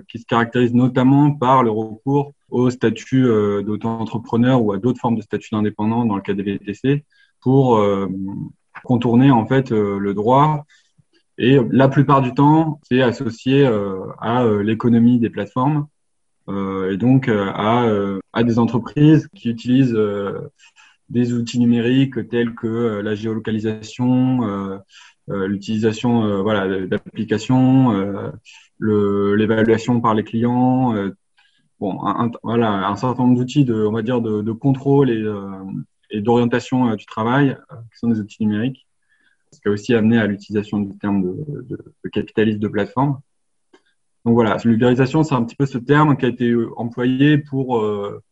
qui 0.09 0.19
se 0.19 0.25
caractérisent 0.25 0.75
notamment 0.75 1.33
par 1.33 1.63
le 1.63 1.71
recours 1.71 2.33
au 2.49 2.71
statut 2.71 3.23
d'auto-entrepreneur 3.23 4.63
ou 4.63 4.73
à 4.73 4.79
d'autres 4.79 5.01
formes 5.01 5.17
de 5.17 5.23
statut 5.23 5.51
d'indépendant 5.53 6.05
dans 6.05 6.17
le 6.17 6.23
cas 6.23 6.35
des 6.35 6.43
VTC 6.43 7.05
pour 7.41 7.85
contourner 8.85 9.31
en 9.31 9.47
fait 9.47 9.71
le 9.71 10.15
droit. 10.15 10.65
Et 11.39 11.57
la 11.71 11.89
plupart 11.89 12.21
du 12.21 12.35
temps, 12.35 12.81
c'est 12.83 13.01
associé 13.01 13.65
euh, 13.65 14.01
à 14.19 14.43
euh, 14.43 14.63
l'économie 14.63 15.21
des 15.21 15.31
plateformes 15.31 15.87
euh, 16.49 16.91
et 16.91 16.97
donc 16.97 17.29
à, 17.29 17.87
à, 18.33 18.43
des 18.43 18.59
entreprises 18.59 19.29
qui 19.35 19.49
utilisent 19.51 19.97
des 21.09 21.33
outils 21.33 21.59
numériques 21.59 22.29
tels 22.29 22.55
que 22.55 23.01
la 23.01 23.15
géolocalisation, 23.15 24.81
l'utilisation 25.29 26.43
voilà, 26.43 26.87
d'applications, 26.87 28.33
l'évaluation 28.81 30.01
par 30.01 30.15
les 30.15 30.25
clients, 30.25 30.95
bon, 31.81 32.05
un, 32.07 32.31
voilà, 32.43 32.89
un 32.89 32.97
certain 32.97 33.25
nombre 33.25 33.39
d'outils 33.39 33.65
de, 33.65 34.43
de, 34.43 34.53
contrôle 34.53 35.11
et, 35.11 36.21
d'orientation 36.21 36.95
du 36.95 37.07
travail, 37.07 37.57
qui 37.93 37.99
sont 37.99 38.09
des 38.09 38.21
outils 38.21 38.45
numériques 38.45 38.89
ce 39.53 39.61
qui 39.61 39.69
a 39.69 39.71
aussi 39.71 39.95
amené 39.95 40.19
à 40.19 40.27
l'utilisation 40.27 40.81
du 40.81 40.97
terme 40.99 41.23
de, 41.23 41.45
de, 41.63 41.95
de, 42.05 42.09
capitalisme 42.11 42.59
de 42.59 42.69
plateforme. 42.69 43.21
Donc 44.25 44.35
voilà, 44.35 44.57
l'ubérisation, 44.65 45.23
c'est 45.23 45.35
un 45.35 45.45
petit 45.45 45.57
peu 45.57 45.67
ce 45.67 45.79
terme 45.79 46.17
qui 46.17 46.27
a 46.27 46.29
été 46.29 46.55
employé 46.77 47.39
pour, 47.39 47.79
euh, 47.79 48.23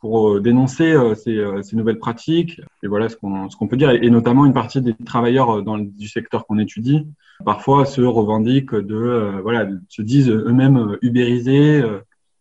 pour 0.00 0.30
euh, 0.30 0.40
dénoncer 0.40 0.92
euh, 0.92 1.14
ces, 1.14 1.42
ces, 1.62 1.76
nouvelles 1.76 1.98
pratiques. 1.98 2.60
Et 2.82 2.88
voilà 2.88 3.08
ce 3.08 3.16
qu'on 3.16 3.48
ce 3.50 3.56
qu'on 3.56 3.68
peut 3.68 3.76
dire. 3.76 3.90
Et, 3.90 4.10
notamment 4.10 4.44
une 4.44 4.52
partie 4.52 4.80
des 4.80 4.94
travailleurs 4.94 5.62
dans 5.62 5.78
du 5.78 6.08
secteur 6.08 6.46
qu'on 6.46 6.58
étudie, 6.58 7.06
parfois 7.44 7.84
se 7.84 8.00
revendiquent 8.00 8.74
de, 8.74 9.40
voilà, 9.42 9.68
se 9.88 10.02
disent 10.02 10.30
eux-mêmes 10.30 10.96
ubérisés 11.02 11.82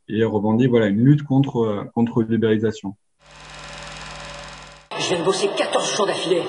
et 0.07 0.23
revendiquent 0.23 0.69
voilà, 0.69 0.87
une 0.87 1.03
lutte 1.03 1.23
contre, 1.23 1.87
contre 1.93 2.23
l'ubérisation. 2.23 2.95
Je 4.97 5.09
viens 5.09 5.19
de 5.19 5.25
bosser 5.25 5.49
14 5.57 5.95
jours 5.95 6.07
d'affilée. 6.07 6.43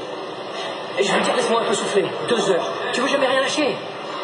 Et 0.99 1.03
je 1.03 1.13
veux 1.13 1.23
dire, 1.23 1.37
laisse-moi 1.37 1.63
un 1.63 1.69
peu 1.69 1.75
souffler. 1.75 2.05
Deux 2.29 2.51
heures. 2.51 2.73
Tu 2.93 3.01
veux 3.01 3.09
jamais 3.09 3.27
rien 3.27 3.41
lâcher? 3.41 3.75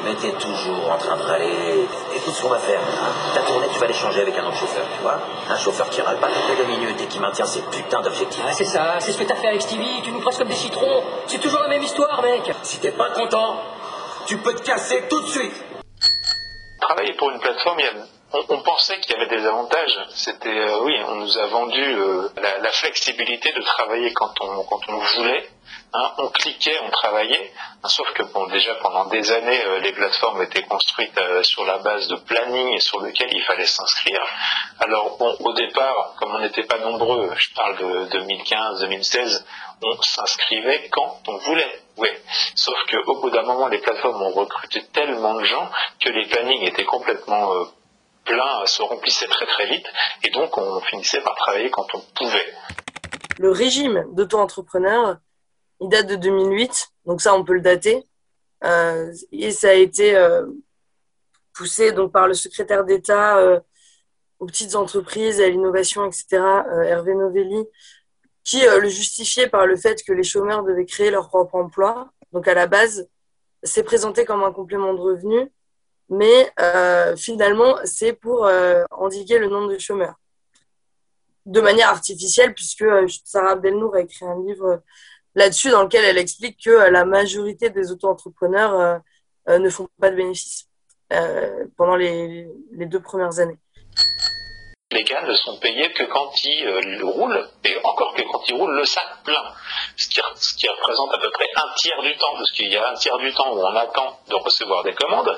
Mais 0.04 0.14
t'es 0.14 0.32
toujours 0.32 0.90
en 0.90 0.99
train 0.99 1.16
de 1.16 1.23
râler. 1.23 1.87
Écoute 2.14 2.35
ce 2.35 2.42
qu'on 2.42 2.49
va 2.49 2.59
faire. 2.59 2.80
Ta 3.35 3.40
tournée, 3.42 3.68
tu 3.73 3.78
vas 3.78 3.87
l'échanger 3.87 4.23
avec 4.23 4.37
un 4.37 4.47
autre 4.47 4.56
chauffeur, 4.56 4.85
tu 4.97 5.02
vois 5.02 5.18
Un 5.49 5.56
chauffeur 5.56 5.88
qui 5.90 6.00
râle 6.00 6.18
pas 6.18 6.28
toutes 6.28 6.49
les 6.49 6.56
deux 6.56 6.71
minutes 6.71 7.00
et 7.00 7.06
qui 7.06 7.21
maintient 7.21 7.47
ses 7.47 7.62
putains 7.62 8.00
d'objectifs. 8.00 8.42
Ah, 8.47 8.52
c'est 8.52 8.64
ça, 8.64 8.97
c'est 8.99 9.12
ce 9.12 9.18
que 9.18 9.25
t'as 9.25 9.37
fait 9.37 9.49
avec 9.49 9.62
Stevie. 9.62 10.02
Tu 10.02 10.11
nous 10.11 10.21
presses 10.21 10.38
comme 10.38 10.49
des 10.49 10.54
citrons. 10.54 11.02
C'est 11.26 11.38
toujours 11.38 11.61
la 11.61 11.68
même 11.68 11.82
histoire, 11.82 12.21
mec. 12.23 12.52
Si 12.62 12.80
t'es 12.80 12.90
pas 12.90 13.11
content, 13.11 13.61
tu 14.26 14.38
peux 14.38 14.54
te 14.54 14.62
casser 14.62 15.04
tout 15.09 15.21
de 15.21 15.26
suite. 15.26 15.54
Travailler 16.80 17.14
pour 17.14 17.30
une 17.30 17.38
plateforme, 17.38 17.78
il 17.78 17.85
y 17.85 17.88
a 17.88 17.92
on, 18.49 18.59
pensait 18.62 18.99
qu'il 19.01 19.12
y 19.12 19.21
avait 19.21 19.37
des 19.37 19.47
avantages. 19.47 20.01
C'était 20.11 20.49
euh, 20.49 20.81
oui, 20.83 20.95
on 21.09 21.17
nous 21.17 21.39
a 21.39 21.47
vendu 21.47 21.83
euh, 21.83 22.29
la, 22.37 22.73
flexibilité 22.73 23.53
de 23.53 23.61
travailler 23.62 24.12
quand 24.12 24.33
on 24.41 24.65
quand 24.65 24.81
on 24.89 24.99
voulait. 24.99 25.49
Hein. 25.95 26.12
on 26.19 26.29
cliquait, 26.29 26.79
on 26.85 26.91
travaillait. 26.91 27.53
Hein, 27.83 27.89
sauf 27.89 28.11
que 28.15 28.23
bon, 28.23 28.47
déjà 28.47 28.75
pendant 28.77 29.07
des 29.07 29.31
années, 29.33 29.62
euh, 29.67 29.81
les 29.81 29.93
plateformes 29.93 30.43
étaient 30.43 30.62
construites 30.62 31.21
sur 31.43 31.65
la 31.67 31.79
base 31.79 32.09
de 32.09 32.17
planning 32.17 32.79
sur 32.81 33.01
lequel 33.01 33.29
il 33.33 33.43
fallait 33.43 33.67
s'inscrire. 33.67 34.21
Alors 34.81 35.19
bon, 35.19 35.37
au 35.41 35.53
départ, 35.53 36.15
comme 36.19 36.35
on 36.35 36.41
n'était 36.41 36.65
pas 36.65 36.79
nombreux, 36.79 37.31
je 37.37 37.55
parle 37.55 37.77
de 37.77 38.05
2015, 38.12 38.81
2016, 38.81 39.47
on 39.83 40.01
s'inscrivait 40.01 40.89
quand 40.91 41.21
on 41.29 41.37
voulait. 41.39 41.81
Oui. 41.99 42.09
Sauf 42.55 42.77
qu'au 42.91 43.21
bout 43.21 43.31
d'un 43.31 43.43
moment, 43.43 43.69
les 43.69 43.79
plateformes 43.79 44.23
ont 44.23 44.33
recruté 44.33 44.83
tellement 44.95 45.35
de 45.35 45.45
gens 45.45 45.71
que 46.01 46.09
les 46.09 46.27
plannings 46.27 46.67
étaient 46.67 46.85
complètement 46.85 47.67
plein 48.25 48.67
se 48.67 48.83
remplissait 48.83 49.26
très 49.26 49.47
très 49.47 49.67
vite 49.67 49.87
et 50.25 50.31
donc 50.31 50.57
on 50.59 50.81
finissait 50.81 51.21
par 51.21 51.35
travailler 51.37 51.71
quand 51.71 51.87
on 51.95 52.00
pouvait. 52.17 52.52
Le 53.38 53.50
régime 53.50 54.05
d'auto-entrepreneur, 54.12 55.17
il 55.81 55.88
date 55.88 56.07
de 56.07 56.17
2008, 56.17 56.88
donc 57.07 57.21
ça 57.21 57.35
on 57.35 57.45
peut 57.45 57.55
le 57.55 57.61
dater. 57.61 58.07
Euh, 58.64 59.12
et 59.33 59.50
ça 59.50 59.71
a 59.71 59.73
été 59.73 60.14
euh, 60.17 60.47
poussé 61.55 61.93
donc 61.93 62.12
par 62.12 62.29
le 62.29 62.35
secrétaire 62.35 62.85
d'État 62.85 63.38
euh, 63.38 63.59
aux 64.38 64.47
petites 64.47 64.76
entreprises, 64.76 65.41
à 65.41 65.49
l'innovation, 65.49 66.05
etc., 66.07 66.43
Hervé 66.85 67.14
Novelli, 67.14 67.64
qui 68.45 68.61
le 68.61 68.88
justifiait 68.88 69.49
par 69.49 69.67
le 69.67 69.76
fait 69.76 70.02
que 70.02 70.12
les 70.12 70.25
chômeurs 70.25 70.64
devaient 70.64 70.85
créer 70.85 71.11
leur 71.11 71.29
propre 71.29 71.55
emploi. 71.55 72.11
Donc 72.33 72.49
à 72.49 72.55
la 72.55 72.67
base, 72.67 73.09
c'est 73.62 73.85
présenté 73.85 74.25
comme 74.25 74.43
un 74.43 74.50
complément 74.52 74.95
de 74.95 75.00
revenu, 75.00 75.52
mais 76.12 76.52
finalement, 77.16 77.76
c'est 77.85 78.12
pour 78.12 78.49
endiguer 78.90 79.38
le 79.38 79.49
nombre 79.49 79.73
de 79.73 79.78
chômeurs. 79.78 80.14
De 81.45 81.61
manière 81.61 81.88
artificielle, 81.88 82.54
puisque 82.54 82.85
Sarah 83.25 83.52
Abdelnour 83.52 83.97
a 83.97 84.00
écrit 84.00 84.25
un 84.25 84.40
livre 84.45 84.83
là-dessus 85.35 85.71
dans 85.71 85.83
lequel 85.83 86.04
elle 86.04 86.19
explique 86.19 86.62
que 86.64 86.71
la 86.71 87.04
majorité 87.04 87.71
des 87.71 87.90
auto-entrepreneurs 87.90 89.00
ne 89.49 89.69
font 89.69 89.88
pas 90.00 90.11
de 90.11 90.16
bénéfices. 90.16 90.69
Euh, 91.12 91.66
pendant 91.76 91.97
les 91.97 92.47
deux 92.73 93.00
premières 93.00 93.38
années 93.38 93.59
les 94.93 95.05
gars 95.05 95.23
ne 95.23 95.35
sont 95.35 95.59
payés 95.59 95.91
que 95.93 96.05
quand 96.05 96.31
ils 96.45 96.67
euh, 96.67 97.05
roulent, 97.05 97.49
et 97.65 97.77
encore 97.85 98.15
que 98.15 98.23
quand 98.23 98.43
ils 98.49 98.55
roulent 98.55 98.77
le 98.77 98.85
sac 98.85 99.07
plein, 99.25 99.43
ce 99.97 100.09
qui, 100.09 100.69
représente 100.69 101.15
à 101.15 101.19
peu 101.19 101.31
près 101.31 101.47
un 101.57 101.73
tiers 101.77 102.03
du 102.03 102.17
temps, 102.17 102.33
parce 102.35 102.51
qu'il 102.53 102.73
y 102.73 102.77
a 102.77 102.89
un 102.89 102.95
tiers 102.95 103.19
du 103.19 103.33
temps 103.35 103.53
où 103.53 103.61
on 103.61 103.77
attend 103.77 104.19
de 104.29 104.35
recevoir 104.35 104.83
des 104.85 104.95
commandes, 104.95 105.37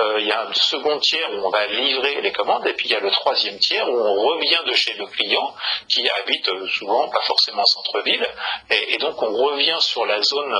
euh, 0.00 0.20
il 0.20 0.26
y 0.26 0.32
a 0.32 0.42
un 0.42 0.52
second 0.52 0.98
tiers 0.98 1.28
où 1.32 1.46
on 1.46 1.50
va 1.50 1.66
livrer 1.66 2.20
les 2.20 2.32
commandes, 2.32 2.66
et 2.66 2.72
puis 2.74 2.88
il 2.88 2.92
y 2.92 2.96
a 2.96 3.00
le 3.00 3.10
troisième 3.10 3.58
tiers 3.58 3.88
où 3.88 3.96
on 3.96 4.14
revient 4.14 4.60
de 4.66 4.72
chez 4.72 4.94
le 4.94 5.06
client, 5.06 5.54
qui 5.88 6.08
habite 6.08 6.48
souvent, 6.68 7.08
pas 7.08 7.22
forcément 7.22 7.64
centre-ville, 7.64 8.26
et, 8.70 8.98
donc 8.98 9.20
on 9.22 9.32
revient 9.32 9.78
sur 9.80 10.06
la 10.06 10.22
zone 10.22 10.54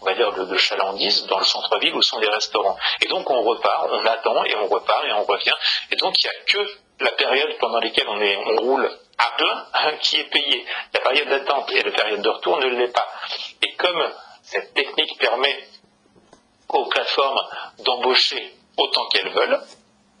on 0.00 0.04
va 0.04 0.14
dire, 0.14 0.32
de, 0.32 0.56
chalandise 0.56 1.26
dans 1.26 1.38
le 1.38 1.44
centre-ville 1.44 1.94
où 1.94 2.02
sont 2.02 2.18
les 2.18 2.28
restaurants. 2.28 2.76
Et 3.02 3.08
donc 3.08 3.28
on 3.30 3.42
repart, 3.42 3.88
on 3.90 4.04
attend 4.06 4.44
et 4.44 4.54
on 4.56 4.68
repart 4.68 5.04
et 5.04 5.12
on 5.12 5.24
revient. 5.24 5.54
Et 5.90 5.96
donc 5.96 6.14
il 6.22 6.26
n'y 6.26 6.36
a 6.36 6.44
que 6.44 6.78
la 7.00 7.12
période 7.12 7.56
pendant 7.58 7.80
laquelle 7.80 8.08
on, 8.08 8.56
roule 8.60 8.90
à 9.18 9.36
plein 9.36 9.92
qui 10.00 10.16
est 10.16 10.30
payée. 10.30 10.64
La 10.92 11.00
période 11.00 11.28
d'attente 11.28 11.70
et 11.72 11.82
la 11.82 11.90
période 11.92 12.22
de 12.22 12.28
retour 12.28 12.58
ne 12.58 12.68
l'est 12.68 12.92
pas. 12.92 13.08
Et 13.62 13.74
comme 13.76 14.10
cette 14.42 14.74
technique 14.74 15.18
permet 15.18 15.58
aux 16.68 16.86
plateformes 16.86 17.40
d'embaucher 17.84 18.54
autant 18.76 19.06
qu'elles 19.08 19.32
veulent, 19.32 19.60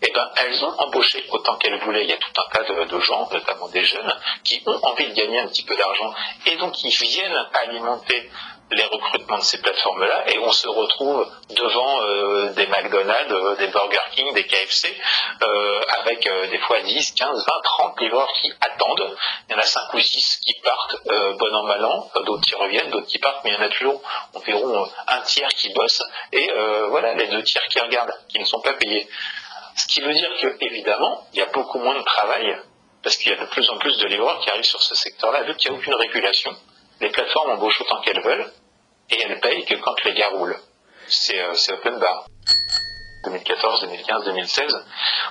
eh 0.02 0.12
ben, 0.12 0.30
elles 0.36 0.64
ont 0.64 0.74
embauché 0.78 1.24
autant 1.30 1.56
qu'elles 1.56 1.78
voulaient. 1.80 2.04
Il 2.04 2.10
y 2.10 2.12
a 2.12 2.18
tout 2.18 2.40
un 2.40 2.50
tas 2.50 2.62
de, 2.62 3.00
gens, 3.00 3.28
notamment 3.32 3.68
des 3.68 3.84
jeunes, 3.84 4.14
qui 4.44 4.62
ont 4.66 4.78
envie 4.82 5.08
de 5.08 5.14
gagner 5.14 5.40
un 5.40 5.48
petit 5.48 5.64
peu 5.64 5.76
d'argent 5.76 6.14
et 6.46 6.56
donc 6.56 6.72
qui 6.72 6.88
viennent 6.88 7.46
alimenter 7.54 8.30
les 8.70 8.84
recrutements 8.84 9.38
de 9.38 9.42
ces 9.42 9.60
plateformes-là 9.62 10.30
et 10.30 10.38
on 10.38 10.52
se 10.52 10.68
retrouve 10.68 11.26
devant 11.50 12.02
euh, 12.02 12.52
des 12.52 12.66
McDonald's, 12.66 13.32
euh, 13.32 13.56
des 13.56 13.68
Burger 13.68 13.96
King, 14.12 14.34
des 14.34 14.44
KFC, 14.44 14.94
euh, 15.42 15.80
avec 16.00 16.28
des 16.50 16.58
fois 16.58 16.80
10, 16.82 17.12
15, 17.12 17.46
20, 17.46 17.52
30 17.62 18.00
livreurs 18.00 18.30
qui 18.40 18.52
attendent. 18.60 19.16
Il 19.48 19.52
y 19.52 19.54
en 19.56 19.58
a 19.58 19.62
5 19.62 19.94
ou 19.94 20.00
6 20.00 20.40
qui 20.44 20.54
partent 20.62 20.96
bon 21.38 21.54
an, 21.54 21.62
mal 21.64 21.84
an, 21.84 22.10
d'autres 22.26 22.42
qui 22.42 22.54
reviennent, 22.54 22.90
d'autres 22.90 23.06
qui 23.06 23.18
partent, 23.18 23.42
mais 23.44 23.50
il 23.50 23.54
y 23.54 23.58
en 23.58 23.62
a 23.62 23.68
toujours 23.70 24.02
environ 24.34 24.88
un 25.06 25.20
tiers 25.22 25.48
qui 25.48 25.72
bosse 25.72 26.02
et 26.32 26.50
voilà, 26.90 27.14
les 27.14 27.28
deux 27.28 27.42
tiers 27.42 27.66
qui 27.70 27.80
regardent, 27.80 28.12
qui 28.28 28.38
ne 28.38 28.44
sont 28.44 28.60
pas 28.60 28.74
payés. 28.74 29.08
Ce 29.78 29.86
qui 29.86 30.00
veut 30.00 30.12
dire 30.12 30.30
que, 30.40 30.64
évidemment, 30.64 31.26
il 31.32 31.38
y 31.38 31.42
a 31.42 31.46
beaucoup 31.46 31.78
moins 31.78 31.96
de 31.98 32.04
travail 32.04 32.56
parce 33.02 33.16
qu'il 33.16 33.32
y 33.32 33.34
a 33.34 33.38
de 33.38 33.46
plus 33.46 33.68
en 33.70 33.78
plus 33.78 33.96
de 33.98 34.06
livreurs 34.06 34.40
qui 34.40 34.50
arrivent 34.50 34.64
sur 34.64 34.82
ce 34.82 34.94
secteur-là, 34.94 35.44
vu 35.44 35.54
qu'il 35.54 35.70
n'y 35.70 35.76
a 35.76 35.80
aucune 35.80 35.94
régulation 35.94 36.50
les 37.00 37.10
plateformes 37.10 37.50
embauchent 37.52 37.80
autant 37.80 38.00
qu'elles 38.00 38.22
veulent 38.22 38.50
et 39.10 39.22
elles 39.22 39.40
payent 39.40 39.64
que 39.64 39.74
quand 39.76 39.94
les 40.04 40.14
gars 40.14 40.28
roulent. 40.30 40.58
C'est 41.06 41.40
euh, 41.40 41.74
open 41.74 41.98
bar. 41.98 42.26
2014, 43.24 43.80
2015, 43.82 44.24
2016, 44.24 44.86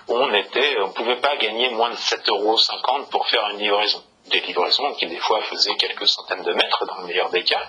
on 0.08 0.34
était, 0.34 0.77
on 0.82 0.92
pouvait 0.92 1.20
pas 1.20 1.38
gagner 1.38 1.70
moins 1.70 1.89
de 1.89 1.96
7,50 1.96 2.30
euros 2.30 2.58
pour 3.12 3.27
faire 3.27 3.50
une 3.51 3.60
livraison. 3.60 4.04
Des 4.28 4.42
livraisons 4.42 4.94
qui 4.96 5.08
des 5.08 5.20
fois 5.20 5.42
faisaient 5.44 5.76
quelques 5.76 6.08
centaines 6.08 6.44
de 6.44 6.54
mètres 6.54 6.86
dans 6.86 6.98
le 6.98 7.08
meilleur 7.08 7.30
des 7.30 7.44
cas 7.44 7.64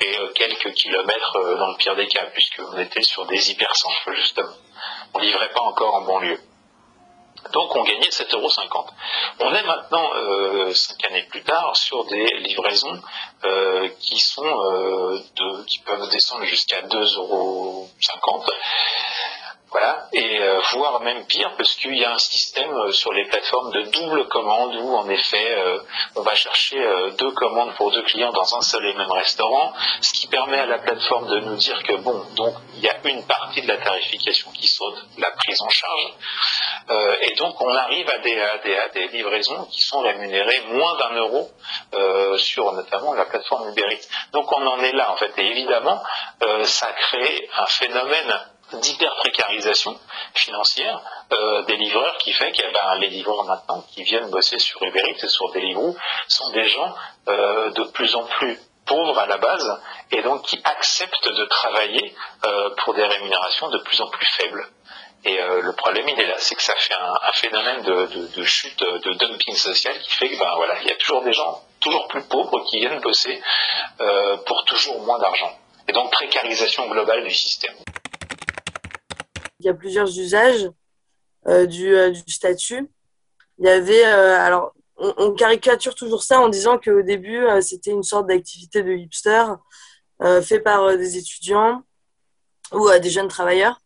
et 0.00 0.18
euh, 0.18 0.32
quelques 0.34 0.72
kilomètres 0.74 1.36
euh, 1.36 1.56
dans 1.56 1.68
le 1.68 1.76
pire 1.76 1.96
des 1.96 2.06
cas 2.06 2.26
puisqu'on 2.26 2.78
était 2.78 3.02
sur 3.02 3.26
des 3.26 3.50
hypercentres 3.50 4.12
justement. 4.14 4.54
On 5.14 5.18
livrait 5.18 5.50
pas 5.50 5.62
encore 5.62 5.94
en 5.96 6.02
banlieue. 6.02 6.40
Donc 7.52 7.74
on 7.76 7.82
gagnait 7.82 8.08
7,50 8.08 8.34
euros. 8.36 8.50
On 9.40 9.54
est 9.54 9.62
maintenant, 9.62 10.10
euh, 10.14 10.74
cinq 10.74 11.04
années 11.04 11.26
plus 11.30 11.42
tard, 11.42 11.76
sur 11.76 12.04
des 12.06 12.26
livraisons 12.38 13.00
qui 14.00 14.18
sont 14.18 15.22
qui 15.66 15.78
peuvent 15.80 16.08
descendre 16.10 16.44
jusqu'à 16.44 16.82
2,50 16.82 17.18
euros. 17.18 17.88
Voilà, 19.78 20.08
et 20.14 20.40
euh, 20.40 20.58
voire 20.72 21.02
même 21.02 21.26
pire, 21.26 21.52
parce 21.58 21.74
qu'il 21.74 21.98
y 21.98 22.02
a 22.02 22.10
un 22.10 22.18
système 22.18 22.72
euh, 22.72 22.92
sur 22.92 23.12
les 23.12 23.26
plateformes 23.26 23.70
de 23.72 23.82
double 23.82 24.26
commande 24.28 24.74
où 24.76 24.96
en 24.96 25.06
effet 25.10 25.54
euh, 25.54 25.78
on 26.14 26.22
va 26.22 26.34
chercher 26.34 26.78
deux 27.18 27.30
commandes 27.32 27.74
pour 27.74 27.92
deux 27.92 28.02
clients 28.04 28.32
dans 28.32 28.56
un 28.56 28.62
seul 28.62 28.86
et 28.86 28.94
même 28.94 29.12
restaurant, 29.12 29.74
ce 30.00 30.14
qui 30.14 30.28
permet 30.28 30.60
à 30.60 30.64
la 30.64 30.78
plateforme 30.78 31.28
de 31.28 31.40
nous 31.40 31.56
dire 31.56 31.82
que 31.82 31.94
bon, 31.96 32.24
donc 32.36 32.54
il 32.76 32.84
y 32.84 32.88
a 32.88 32.96
une 33.04 33.26
partie 33.26 33.60
de 33.60 33.68
la 33.68 33.76
tarification 33.76 34.50
qui 34.52 34.66
saute, 34.66 34.96
la 35.18 35.30
prise 35.32 35.60
en 35.60 35.68
charge, 35.68 36.14
et 37.20 37.34
donc 37.34 37.60
on 37.60 37.74
arrive 37.74 38.08
à 38.08 38.18
des, 38.18 38.40
à 38.40 38.88
des, 38.88 39.08
livraisons 39.08 39.66
qui 39.70 39.82
sont 39.82 40.00
rémunérées 40.00 40.62
moins 40.68 40.96
d'un 40.96 41.16
euro 41.16 41.50
sur 42.38 42.72
notamment 42.72 43.12
la 43.12 43.26
plateforme 43.26 43.68
Uber 43.68 43.92
Eats. 43.92 44.08
Donc 44.32 44.50
on 44.52 44.66
en 44.66 44.80
est 44.80 44.92
là 44.92 45.12
en 45.12 45.16
fait, 45.16 45.32
et 45.36 45.50
évidemment 45.50 46.02
ça 46.64 46.92
crée 46.92 47.48
un 47.58 47.66
phénomène 47.66 48.40
d'hyper-précarisation 48.72 49.98
financière 50.34 51.00
euh, 51.32 51.62
des 51.62 51.76
livreurs 51.76 52.18
qui 52.18 52.32
fait 52.32 52.50
que 52.52 52.62
ben, 52.72 52.98
les 53.00 53.08
livreurs 53.08 53.44
maintenant 53.44 53.84
qui 53.92 54.02
viennent 54.02 54.30
bosser 54.30 54.58
sur 54.58 54.82
Uber 54.82 55.02
Eats 55.10 55.24
et 55.24 55.28
sur 55.28 55.50
Deliveroo 55.52 55.96
sont 56.28 56.50
des 56.50 56.66
gens 56.66 56.94
euh, 57.28 57.70
de 57.70 57.84
plus 57.84 58.14
en 58.16 58.24
plus 58.24 58.58
pauvres 58.84 59.18
à 59.18 59.26
la 59.26 59.38
base 59.38 59.82
et 60.10 60.22
donc 60.22 60.42
qui 60.42 60.60
acceptent 60.64 61.28
de 61.28 61.44
travailler 61.46 62.14
euh, 62.44 62.70
pour 62.78 62.94
des 62.94 63.04
rémunérations 63.04 63.68
de 63.68 63.78
plus 63.78 64.00
en 64.00 64.08
plus 64.08 64.26
faibles. 64.36 64.68
Et 65.24 65.40
le 65.40 65.72
problème, 65.72 66.08
il 66.08 66.20
est 66.20 66.26
là, 66.26 66.36
c'est 66.38 66.54
que 66.54 66.62
ça 66.62 66.74
fait 66.76 66.94
un, 66.94 67.32
phénomène 67.32 67.82
de, 67.82 68.44
chute, 68.44 68.78
de 68.78 69.12
dumping 69.14 69.56
social 69.56 69.98
qui 69.98 70.12
fait 70.12 70.28
que 70.28 70.38
ben 70.38 70.54
voilà, 70.54 70.80
il 70.82 70.86
y 70.86 70.92
a 70.92 70.94
toujours 70.94 71.24
des 71.24 71.32
gens 71.32 71.62
toujours 71.80 72.06
plus 72.06 72.22
pauvres 72.28 72.62
qui 72.70 72.78
viennent 72.78 73.00
bosser 73.00 73.42
pour 74.46 74.64
toujours 74.66 75.00
moins 75.00 75.18
d'argent. 75.18 75.58
Et 75.88 75.92
donc 75.92 76.12
précarisation 76.12 76.86
globale 76.86 77.24
du 77.24 77.34
système. 77.34 77.74
Il 79.60 79.66
y 79.66 79.68
a 79.68 79.74
plusieurs 79.74 80.08
usages 80.18 80.70
euh, 81.46 81.66
du, 81.66 81.94
euh, 81.94 82.10
du, 82.10 82.32
statut. 82.32 82.88
Il 83.58 83.66
y 83.66 83.68
avait, 83.68 84.04
euh, 84.04 84.38
alors, 84.40 84.74
on, 84.96 85.32
caricature 85.34 85.94
toujours 85.94 86.24
ça 86.24 86.40
en 86.40 86.48
disant 86.48 86.78
qu'au 86.78 87.02
début, 87.02 87.44
c'était 87.60 87.90
une 87.90 88.02
sorte 88.02 88.26
d'activité 88.28 88.82
de 88.82 88.92
hipster 88.92 89.44
fait 90.42 90.60
par 90.60 90.96
des 90.96 91.18
étudiants 91.18 91.82
ou 92.72 92.88
des 93.02 93.10
jeunes 93.10 93.28
travailleurs 93.28 93.82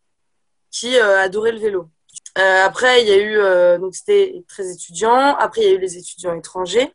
qui 0.71 0.97
adoraient 0.97 1.50
le 1.50 1.59
vélo. 1.59 1.91
après, 2.37 3.03
il 3.03 3.09
y 3.09 3.12
a 3.12 3.19
eu, 3.19 3.81
donc 3.81 3.97
c'était 3.97 4.45
très 4.47 4.71
étudiant. 4.71 5.35
Après, 5.37 5.62
il 5.62 5.65
y 5.65 5.71
a 5.71 5.75
eu 5.75 5.81
les 5.81 5.97
étudiants 5.99 6.35
étrangers 6.35 6.93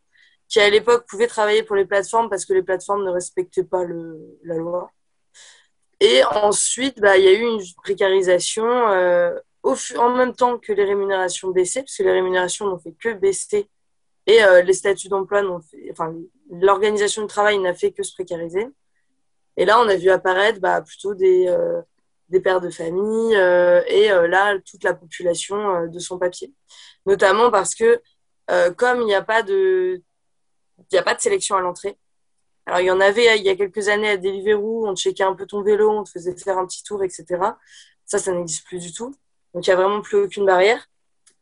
qui, 0.47 0.61
à 0.61 0.69
l'époque, 0.69 1.05
pouvaient 1.09 1.27
travailler 1.27 1.63
pour 1.63 1.75
les 1.75 1.85
plateformes 1.85 2.29
parce 2.29 2.45
que 2.45 2.53
les 2.53 2.63
plateformes 2.63 3.03
ne 3.03 3.11
respectaient 3.11 3.65
pas 3.65 3.83
le, 3.83 4.17
la 4.45 4.55
loi. 4.55 4.89
Et 5.99 6.23
ensuite, 6.25 6.99
bah, 6.99 7.17
il 7.17 7.23
y 7.23 7.27
a 7.27 7.33
eu 7.33 7.41
une 7.41 7.61
précarisation 7.83 8.65
euh, 8.65 9.33
au, 9.63 9.75
en 9.97 10.09
même 10.15 10.33
temps 10.33 10.57
que 10.57 10.73
les 10.73 10.83
rémunérations 10.83 11.49
baissaient, 11.49 11.81
parce 11.81 11.97
que 11.97 12.03
les 12.03 12.11
rémunérations 12.11 12.65
n'ont 12.65 12.79
fait 12.79 12.93
que 12.99 13.13
baisser 13.13 13.69
et 14.27 14.43
euh, 14.43 14.61
les 14.61 14.73
statuts 14.73 15.07
d'emploi 15.07 15.41
n'ont 15.41 15.61
fait, 15.61 15.87
enfin, 15.91 16.13
l'organisation 16.49 17.21
du 17.21 17.27
travail 17.27 17.59
n'a 17.59 17.73
fait 17.73 17.91
que 17.91 18.03
se 18.03 18.13
précariser. 18.13 18.67
Et 19.57 19.65
là, 19.65 19.79
on 19.79 19.87
a 19.87 19.95
vu 19.95 20.09
apparaître 20.09 20.59
bah, 20.59 20.81
plutôt 20.81 21.13
des, 21.13 21.47
euh, 21.47 21.81
des 22.29 22.41
pères 22.41 22.59
de 22.59 22.69
famille 22.69 23.33
et 23.33 24.09
là, 24.09 24.57
toute 24.59 24.83
la 24.83 24.93
population 24.93 25.87
de 25.87 25.99
son 25.99 26.17
papier. 26.17 26.51
Notamment 27.05 27.51
parce 27.51 27.75
que 27.75 28.01
comme 28.75 29.01
il 29.01 29.05
n'y 29.05 29.13
a 29.13 29.21
pas 29.21 29.43
de, 29.43 30.01
il 30.79 30.85
n'y 30.93 30.99
a 30.99 31.03
pas 31.03 31.15
de 31.15 31.21
sélection 31.21 31.55
à 31.55 31.61
l'entrée, 31.61 31.97
alors, 32.65 32.79
il 32.79 32.85
y 32.85 32.91
en 32.91 32.99
avait 32.99 33.37
il 33.37 33.45
y 33.45 33.49
a 33.49 33.55
quelques 33.55 33.89
années 33.89 34.09
à 34.09 34.17
Deliveroo, 34.17 34.87
on 34.87 34.95
checkait 34.95 35.23
un 35.23 35.35
peu 35.35 35.45
ton 35.45 35.61
vélo, 35.61 35.89
on 35.91 36.03
te 36.03 36.09
faisait 36.09 36.35
faire 36.35 36.57
un 36.57 36.65
petit 36.65 36.83
tour, 36.83 37.03
etc. 37.03 37.25
Ça, 38.05 38.17
ça 38.17 38.31
n'existe 38.31 38.65
plus 38.65 38.79
du 38.79 38.91
tout. 38.91 39.13
Donc, 39.53 39.67
il 39.67 39.69
n'y 39.69 39.73
a 39.73 39.75
vraiment 39.75 40.01
plus 40.01 40.17
aucune 40.17 40.45
barrière. 40.45 40.87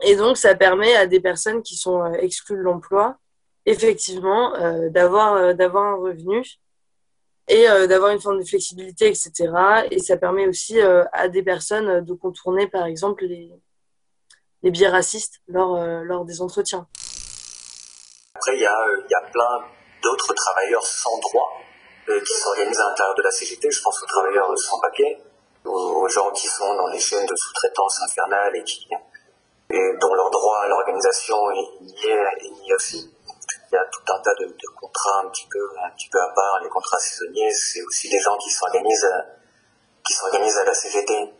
Et 0.02 0.16
donc, 0.18 0.38
ça 0.38 0.54
permet 0.54 0.96
à 0.96 1.08
des 1.08 1.22
personnes 1.22 1.62
qui 1.64 1.78
sont 1.78 2.04
euh, 2.04 2.12
exclues 2.14 2.58
de 2.58 2.62
l'emploi, 2.62 3.18
effectivement, 3.66 4.54
euh, 4.56 4.90
d'avoir 4.90 5.36
euh, 5.36 5.54
d'avoir 5.54 5.86
un 5.86 5.96
revenu 5.96 6.44
et 7.50 7.66
d'avoir 7.90 8.12
une 8.12 8.22
forme 8.22 8.40
de 8.40 8.46
flexibilité, 8.46 9.08
etc. 9.10 9.52
Et 9.92 10.00
ça 10.00 10.16
permet 10.16 10.48
aussi 10.48 10.80
à 10.80 11.28
des 11.28 11.44
personnes 11.44 12.00
de 12.00 12.14
contourner, 12.14 12.68
par 12.68 12.86
exemple, 12.86 13.26
les, 13.26 13.52
les 14.62 14.72
biais 14.72 14.88
racistes 14.88 15.42
lors, 15.50 16.24
des 16.24 16.42
entretiens. 16.42 16.88
Après, 18.36 18.56
il 18.56 18.62
y 18.62 18.66
a 18.66 19.30
plein 19.30 19.68
d'autres 20.04 20.34
travailleurs 20.34 20.86
sans 20.86 21.18
droit 21.20 21.52
euh, 22.10 22.20
qui 22.20 22.34
s'organisent 22.34 22.80
à 22.80 22.90
l'intérieur 22.90 23.16
de 23.16 23.22
la 23.24 23.32
CGT. 23.32 23.72
Je 23.72 23.82
pense 23.82 24.04
aux 24.04 24.06
travailleurs 24.06 24.52
sans 24.58 24.80
papier, 24.80 25.18
aux, 25.66 26.08
gens 26.08 26.30
qui 26.32 26.48
sont 26.48 26.76
dans 26.76 26.88
les 26.88 27.00
chaînes 27.00 27.26
de 27.26 27.36
sous-traitance 27.36 28.02
infernales 28.04 28.56
et 28.56 29.98
dont 30.00 30.14
leur 30.14 30.30
droit 30.30 30.60
à 30.64 30.68
l'organisation 30.68 31.36
est 31.52 31.82
lié, 31.82 32.76
aussi. 32.76 33.12
Il 33.72 33.76
y 33.76 33.78
a 33.78 33.86
tout 33.86 34.14
un 34.14 34.20
tas 34.20 34.36
de, 34.36 34.56
contrats 34.80 35.22
un 35.24 35.30
petit 35.30 35.48
peu 35.50 35.68
un 35.84 35.90
petit 35.92 36.10
peu 36.10 36.20
à 36.20 36.30
part. 36.36 36.60
Les 36.62 36.70
contrats 36.70 37.00
saisonniers, 37.00 37.52
c'est 37.52 37.82
aussi 37.82 38.10
des 38.10 38.20
gens 38.20 38.38
qui 38.38 38.52
s'organisent 38.52 39.12
qui 40.06 40.14
s'organisent 40.14 40.58
à 40.58 40.66
la 40.66 40.74
CGT 40.74 41.34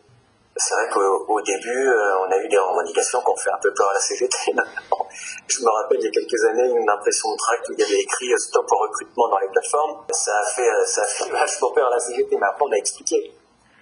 c'est 0.56 0.74
vrai 0.74 0.88
qu'au 0.88 1.40
début, 1.40 1.88
euh, 1.88 2.18
on 2.20 2.30
a 2.30 2.38
eu 2.38 2.48
des 2.48 2.58
revendications 2.58 3.20
qui 3.20 3.28
ont 3.28 3.36
fait 3.36 3.50
un 3.50 3.58
peu 3.58 3.72
peur 3.74 3.90
à 3.90 3.94
la 3.94 4.00
CGT. 4.00 4.54
Je 5.46 5.60
me 5.60 5.70
rappelle 5.70 5.98
il 6.00 6.04
y 6.04 6.08
a 6.08 6.10
quelques 6.10 6.44
années 6.44 6.68
une 6.68 6.90
impression 6.90 7.32
de 7.32 7.36
tract 7.36 7.68
où 7.68 7.72
il 7.72 7.80
y 7.80 7.84
avait 7.84 8.00
écrit 8.00 8.32
euh, 8.32 8.38
stop 8.38 8.66
au 8.70 8.76
recrutement 8.76 9.28
dans 9.28 9.38
les 9.38 9.48
plateformes. 9.48 10.04
Ça 10.10 10.32
a 10.38 10.44
fait, 10.44 10.68
euh, 10.68 10.84
ça 10.86 11.02
a 11.02 11.06
fait 11.06 11.30
vachement 11.30 11.72
peur 11.72 11.86
à 11.86 11.90
la 11.90 11.98
CGT, 11.98 12.36
mais 12.36 12.46
après 12.46 12.64
on 12.66 12.72
a 12.72 12.76
expliqué. 12.76 13.32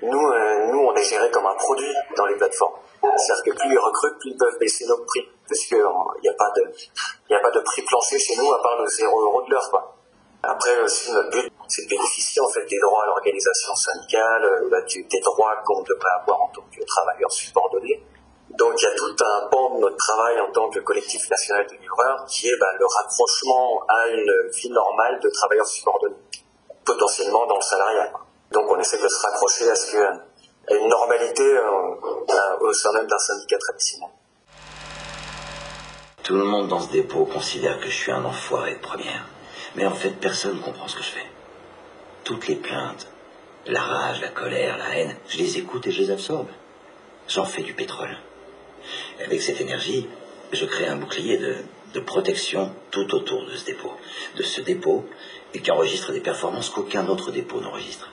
Nous, 0.02 0.10
nous, 0.10 0.80
on 0.80 0.94
est 0.96 1.04
géré 1.04 1.30
comme 1.30 1.46
un 1.46 1.54
produit 1.54 1.94
dans 2.16 2.26
les 2.26 2.34
plateformes. 2.34 2.74
C'est-à-dire 3.16 3.44
que 3.44 3.58
plus 3.60 3.70
ils 3.70 3.78
recrutent, 3.78 4.18
plus 4.18 4.30
ils 4.30 4.36
peuvent 4.36 4.58
baisser 4.58 4.84
nos 4.86 4.98
prix. 5.04 5.22
Parce 5.48 5.60
qu'il 5.66 5.78
n'y 5.78 6.28
a, 6.28 6.34
pas 6.34 6.50
de, 6.56 7.34
a 7.34 7.40
pas 7.40 7.50
de 7.50 7.60
prix 7.60 7.82
plancher 7.82 8.18
chez 8.18 8.34
nous 8.36 8.52
à 8.52 8.60
part 8.60 8.80
le 8.80 8.86
0 8.88 9.20
euro 9.20 9.42
de 9.42 9.50
l'heure. 9.50 9.94
Après 10.42 10.80
aussi, 10.82 11.12
notre 11.12 11.30
but, 11.30 11.52
c'est 11.68 11.84
de 11.84 11.88
bénéficier 11.88 12.42
en 12.42 12.48
fait 12.48 12.64
des 12.66 12.78
droits 12.80 13.04
à 13.04 13.06
l'organisation 13.06 13.74
syndicale, 13.76 14.44
euh, 14.44 14.80
des 14.88 15.20
droits 15.20 15.54
qu'on 15.64 15.82
devrait 15.82 16.16
avoir 16.20 16.42
en 16.42 16.48
tant 16.48 16.62
que 16.62 16.84
travailleur 16.84 17.30
subordonné. 17.30 18.01
Donc 18.58 18.74
il 18.76 18.84
y 18.84 18.86
a 18.86 18.94
tout 18.94 19.16
un 19.24 19.48
pan 19.48 19.74
de 19.76 19.80
notre 19.80 19.96
travail 19.96 20.40
en 20.40 20.52
tant 20.52 20.68
que 20.68 20.80
collectif 20.80 21.28
national 21.30 21.66
de 21.66 21.74
livreurs 21.74 22.24
qui 22.28 22.48
est 22.48 22.56
bah, 22.58 22.66
le 22.78 22.84
rapprochement 22.86 23.82
à 23.88 24.08
une 24.08 24.50
vie 24.54 24.70
normale 24.70 25.20
de 25.20 25.30
travailleurs 25.30 25.66
subordonnés, 25.66 26.16
potentiellement 26.84 27.46
dans 27.46 27.56
le 27.56 27.62
salariat. 27.62 28.12
Donc 28.50 28.70
on 28.70 28.78
essaie 28.78 29.02
de 29.02 29.08
se 29.08 29.26
rapprocher 29.26 29.70
à, 29.70 29.74
ce 29.74 29.92
que, 29.92 30.78
une 30.78 30.88
normalité 30.88 31.42
euh, 31.42 32.56
au 32.60 32.72
sein 32.74 32.92
même 32.92 33.06
d'un 33.06 33.18
syndicat 33.18 33.56
traditionnel. 33.58 34.10
Tout 36.22 36.34
le 36.34 36.44
monde 36.44 36.68
dans 36.68 36.80
ce 36.80 36.90
dépôt 36.90 37.24
considère 37.24 37.80
que 37.80 37.86
je 37.86 37.96
suis 37.96 38.12
un 38.12 38.24
enfoiré 38.24 38.74
de 38.74 38.80
première. 38.80 39.26
Mais 39.74 39.86
en 39.86 39.94
fait, 39.94 40.10
personne 40.10 40.56
ne 40.58 40.62
comprend 40.62 40.86
ce 40.86 40.96
que 40.96 41.02
je 41.02 41.10
fais. 41.10 41.26
Toutes 42.24 42.46
les 42.46 42.56
plaintes, 42.56 43.08
la 43.66 43.80
rage, 43.80 44.20
la 44.20 44.28
colère, 44.28 44.76
la 44.76 44.96
haine, 44.96 45.16
je 45.26 45.38
les 45.38 45.58
écoute 45.58 45.86
et 45.86 45.90
je 45.90 46.02
les 46.02 46.10
absorbe. 46.10 46.48
J'en 47.26 47.44
fais 47.44 47.62
du 47.62 47.72
pétrole. 47.72 48.16
Avec 49.24 49.42
cette 49.42 49.60
énergie, 49.60 50.08
je 50.52 50.64
crée 50.64 50.86
un 50.86 50.96
bouclier 50.96 51.38
de, 51.38 51.56
de 51.94 52.00
protection 52.00 52.74
tout 52.90 53.14
autour 53.14 53.46
de 53.46 53.56
ce 53.56 53.64
dépôt. 53.64 53.92
De 54.36 54.42
ce 54.42 54.60
dépôt, 54.60 55.06
et 55.54 55.60
qui 55.60 55.70
enregistre 55.70 56.12
des 56.12 56.20
performances 56.20 56.70
qu'aucun 56.70 57.06
autre 57.08 57.30
dépôt 57.30 57.60
n'enregistre. 57.60 58.08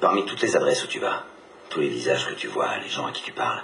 Parmi 0.00 0.24
toutes 0.24 0.42
les 0.42 0.56
adresses 0.56 0.84
où 0.84 0.86
tu 0.86 1.00
vas, 1.00 1.24
tous 1.70 1.80
les 1.80 1.88
visages 1.88 2.26
que 2.28 2.34
tu 2.34 2.46
vois, 2.46 2.78
les 2.78 2.88
gens 2.88 3.06
à 3.06 3.12
qui 3.12 3.22
tu 3.22 3.32
parles, 3.32 3.62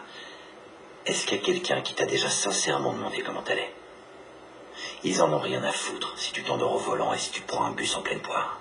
est-ce 1.07 1.27
qu'il 1.27 1.39
y 1.39 1.41
a 1.41 1.45
quelqu'un 1.45 1.81
qui 1.83 1.95
t'a 1.95 2.07
déjà 2.07 2.29
sincèrement 2.29 2.93
demandé 2.93 3.23
comment 3.23 3.43
t'allais 3.43 3.71
ils 5.03 5.23
en 5.23 5.33
ont 5.33 5.39
rien 5.39 5.63
à 5.63 5.71
foutre 5.71 6.15
si 6.17 6.33
tu 6.33 6.43
t'endors 6.43 6.75
au 6.75 6.79
volant 6.79 7.13
et 7.13 7.19
si 7.19 7.31
tu 7.31 7.43
prends 7.43 7.65
un 7.65 7.73
bus 7.73 7.95
en 7.97 8.03
pleine 8.03 8.21
poire. 8.21 8.61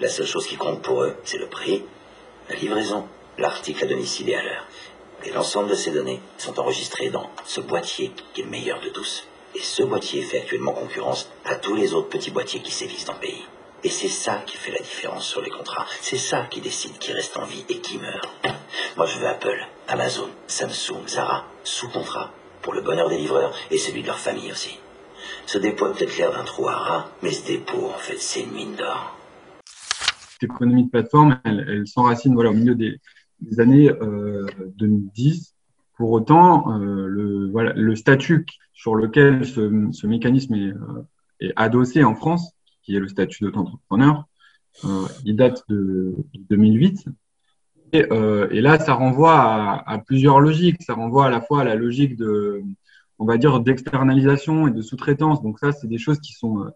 La 0.00 0.08
seule 0.08 0.26
chose 0.26 0.46
qui 0.46 0.56
compte 0.56 0.82
pour 0.82 1.02
eux, 1.02 1.16
c'est 1.24 1.38
le 1.38 1.46
prix, 1.46 1.84
la 2.48 2.56
livraison, 2.56 3.08
l'article 3.38 3.84
à 3.84 3.86
domicile 3.86 4.28
et 4.30 4.34
à 4.34 4.42
l'heure. 4.42 4.66
Et 5.24 5.30
l'ensemble 5.30 5.70
de 5.70 5.74
ces 5.74 5.90
données 5.90 6.20
sont 6.38 6.58
enregistrées 6.60 7.10
dans 7.10 7.30
ce 7.44 7.60
boîtier 7.60 8.12
qui 8.32 8.40
est 8.40 8.44
le 8.44 8.50
meilleur 8.50 8.80
de 8.80 8.88
tous. 8.88 9.26
Et 9.54 9.60
ce 9.60 9.82
boîtier 9.82 10.22
fait 10.22 10.38
actuellement 10.38 10.72
concurrence 10.72 11.30
à 11.44 11.54
tous 11.54 11.74
les 11.74 11.94
autres 11.94 12.08
petits 12.08 12.30
boîtiers 12.30 12.60
qui 12.60 12.70
sévissent 12.70 13.06
dans 13.06 13.14
le 13.14 13.20
pays. 13.20 13.44
Et 13.84 13.88
c'est 13.88 14.08
ça 14.08 14.42
qui 14.46 14.56
fait 14.56 14.72
la 14.72 14.78
différence 14.78 15.26
sur 15.26 15.40
les 15.40 15.50
contrats. 15.50 15.86
C'est 16.00 16.18
ça 16.18 16.46
qui 16.50 16.60
décide 16.60 16.98
qui 16.98 17.12
reste 17.12 17.36
en 17.36 17.44
vie 17.44 17.64
et 17.68 17.78
qui 17.78 17.98
meurt. 17.98 18.28
Moi, 18.96 19.06
je 19.06 19.18
veux 19.18 19.26
Apple, 19.26 19.66
Amazon, 19.88 20.28
Samsung, 20.46 21.06
Zara, 21.06 21.44
sous 21.64 21.88
contrat, 21.88 22.32
pour 22.62 22.72
le 22.72 22.82
bonheur 22.82 23.08
des 23.08 23.18
livreurs 23.18 23.54
et 23.70 23.78
celui 23.78 24.02
de 24.02 24.08
leur 24.08 24.18
famille 24.18 24.50
aussi. 24.50 24.78
Ce 25.46 25.58
dépôt 25.58 25.86
a 25.86 25.92
peut-être 25.92 26.16
l'air 26.18 26.32
d'un 26.32 26.44
trou 26.44 26.68
à 26.68 26.74
rats, 26.74 27.10
mais 27.22 27.30
ce 27.30 27.46
dépôt, 27.46 27.90
en 27.94 27.98
fait, 27.98 28.18
c'est 28.18 28.40
une 28.40 28.52
mine 28.52 28.74
d'or. 28.74 29.16
Cette 30.32 30.50
économie 30.50 30.84
de 30.84 30.90
plateforme, 30.90 31.40
elle, 31.44 31.84
s'enracine 31.86 32.34
voilà, 32.34 32.50
au 32.50 32.54
milieu 32.54 32.74
des, 32.74 32.98
années 33.58 33.90
2010. 34.76 35.38
Euh, 35.38 35.52
Pour 35.96 36.10
autant, 36.12 36.78
euh, 36.78 37.06
le, 37.08 37.96
statut 37.96 38.44
sur 38.72 38.94
lequel 38.94 39.44
ce, 39.46 40.06
mécanisme 40.06 40.54
est, 40.54 40.72
euh, 40.72 41.02
est, 41.40 41.52
adossé 41.56 42.04
en 42.04 42.14
France, 42.14 42.52
qui 42.82 42.96
est 42.96 43.00
le 43.00 43.08
statut 43.08 43.44
d'auto-entrepreneur, 43.44 44.26
il 45.24 45.36
date 45.36 45.62
de, 45.68 46.14
2008. 46.50 47.06
Et, 47.92 48.02
là, 48.60 48.78
ça 48.78 48.94
renvoie 48.94 49.34
à, 49.34 49.90
à, 49.90 49.98
plusieurs 49.98 50.40
logiques. 50.40 50.82
Ça 50.82 50.94
renvoie 50.94 51.26
à 51.26 51.30
la 51.30 51.40
fois 51.40 51.62
à 51.62 51.64
la 51.64 51.76
logique 51.76 52.16
de, 52.16 52.62
on 53.18 53.24
va 53.24 53.38
dire, 53.38 53.60
d'externalisation 53.60 54.68
et 54.68 54.70
de 54.70 54.82
sous-traitance. 54.82 55.42
Donc 55.42 55.58
ça, 55.58 55.72
c'est 55.72 55.86
des 55.86 55.98
choses 55.98 56.20
qui 56.20 56.34
sont, 56.34 56.70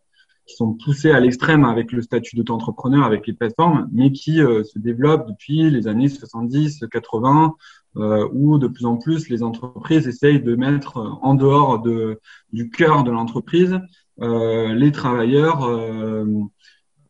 qui 0.50 0.56
sont 0.56 0.74
poussées 0.74 1.12
à 1.12 1.20
l'extrême 1.20 1.64
avec 1.64 1.92
le 1.92 2.02
statut 2.02 2.36
d'auto-entrepreneur, 2.36 3.04
avec 3.04 3.26
les 3.26 3.32
plateformes, 3.32 3.88
mais 3.92 4.10
qui 4.10 4.40
euh, 4.40 4.64
se 4.64 4.78
développent 4.78 5.28
depuis 5.28 5.70
les 5.70 5.86
années 5.86 6.08
70, 6.08 6.84
80, 6.90 7.54
euh, 7.96 8.28
où 8.32 8.58
de 8.58 8.66
plus 8.66 8.84
en 8.84 8.96
plus 8.96 9.28
les 9.28 9.42
entreprises 9.42 10.08
essayent 10.08 10.42
de 10.42 10.56
mettre 10.56 10.96
en 11.22 11.34
dehors 11.34 11.80
de, 11.80 12.20
du 12.52 12.70
cœur 12.70 13.04
de 13.04 13.10
l'entreprise 13.10 13.78
euh, 14.20 14.74
les 14.74 14.92
travailleurs. 14.92 15.64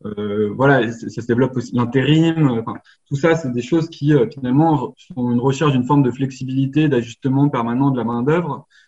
Euh, 0.05 0.51
voilà, 0.55 0.91
ça, 0.91 1.09
se 1.09 1.27
développe 1.27 1.55
aussi 1.57 1.75
l'intérim. 1.75 2.63
Tout 3.07 3.15
ça, 3.15 3.35
c'est 3.35 3.51
des 3.51 3.61
choses 3.61 3.89
qui 3.89 4.13
finalement 4.33 4.95
sont 4.97 5.31
une 5.31 5.39
recherche 5.39 5.73
d'une 5.73 5.85
forme 5.85 6.01
de 6.03 6.11
flexibilité, 6.11 6.89
d'ajustement 6.89 7.49
permanent 7.49 7.91
de 7.91 7.97
la 7.97 8.03
main 8.03 8.23
d'œuvre, 8.23 8.65
euh, 8.65 8.80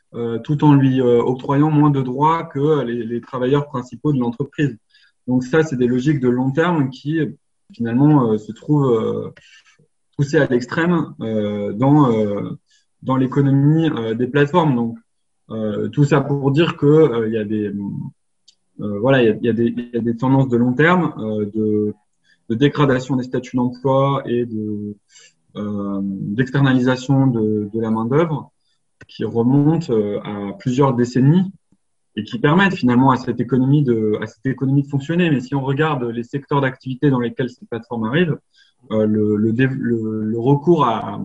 tout 0.44 0.64
en 0.64 0.74
lui 0.74 1.02
euh, 1.02 1.22
octroyant 1.22 1.72
moins 1.72 1.90
de 1.90 2.02
droits 2.02 2.44
que 2.44 2.84
les, 2.84 3.22
travailleurs 3.22 3.68
principaux 3.68 4.14
de 4.14 4.20
l'entreprise. 4.20 4.78
Donc 5.28 5.44
ça, 5.44 5.64
c'est 5.64 5.78
des 5.78 5.88
logiques 5.88 6.20
de 6.20 6.30
long 6.30 6.52
terme 6.52 6.90
qui 6.90 7.20
finalement 7.74 8.32
euh, 8.32 8.38
se 8.38 8.52
trouvent 8.52 9.34
poussées 10.16 10.38
à 10.38 10.46
l'extrême 10.46 11.16
dans, 11.20 12.58
dans 13.02 13.16
l'économie 13.16 13.90
des 14.16 14.28
plateformes. 14.28 14.76
Donc 14.76 14.98
tout 15.92 16.04
ça 16.04 16.22
pour 16.22 16.52
dire 16.52 16.78
que 16.78 17.26
il 17.28 17.34
y 17.34 17.38
a 17.38 17.44
des 17.44 17.72
voilà, 18.78 19.24
il 19.24 19.44
y, 19.44 19.54
des, 19.54 19.70
y 19.94 19.98
a 19.98 20.02
des 20.02 20.18
tendances 20.18 20.50
de 20.50 20.58
long 20.58 20.74
terme 20.74 21.14
de, 21.54 21.94
de, 22.50 22.56
dégradation 22.56 23.16
des 23.16 23.24
statuts 23.24 23.56
d'emploi 23.56 24.22
et 24.26 24.46
de 24.46 24.96
d'externalisation 25.56 27.28
de, 27.28 27.70
de, 27.74 27.80
la 27.80 27.90
main 27.90 28.06
d'œuvre 28.06 28.52
qui 29.08 29.26
remontent 29.26 29.94
euh, 29.94 30.20
à 30.24 30.54
plusieurs 30.58 30.94
décennies 30.94 31.52
et 32.16 32.24
qui 32.24 32.40
permettent 32.40 32.76
finalement 32.76 33.12
à 33.12 33.18
cette 33.18 33.40
économie 33.40 33.84
de, 33.84 34.18
à 34.22 34.28
cette 34.28 34.46
économie 34.46 34.84
de 34.84 34.88
fonctionner. 34.88 35.30
Mais 35.30 35.40
si 35.40 35.56
on 35.56 35.62
regarde 35.64 36.04
les 36.04 36.24
secteurs 36.24 36.62
d'activité 36.62 37.10
dans 37.10 37.20
lesquels 37.20 37.50
ces 37.50 37.66
plateformes 37.66 38.06
arrivent, 38.06 38.38
euh, 38.92 39.06
le, 39.06 40.40
recours 40.40 40.86
à, 40.86 41.20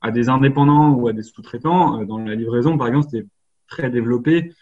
à, 0.00 0.10
des 0.10 0.28
indépendants 0.28 0.92
ou 0.92 1.08
à 1.08 1.12
des 1.12 1.22
sous-traitants 1.22 2.00
euh, 2.00 2.04
dans 2.04 2.18
la 2.18 2.34
livraison, 2.34 2.76
par 2.76 2.88
exemple, 2.88 3.06
c'était 3.10 3.26
très 3.68 3.90
développé 3.90 4.52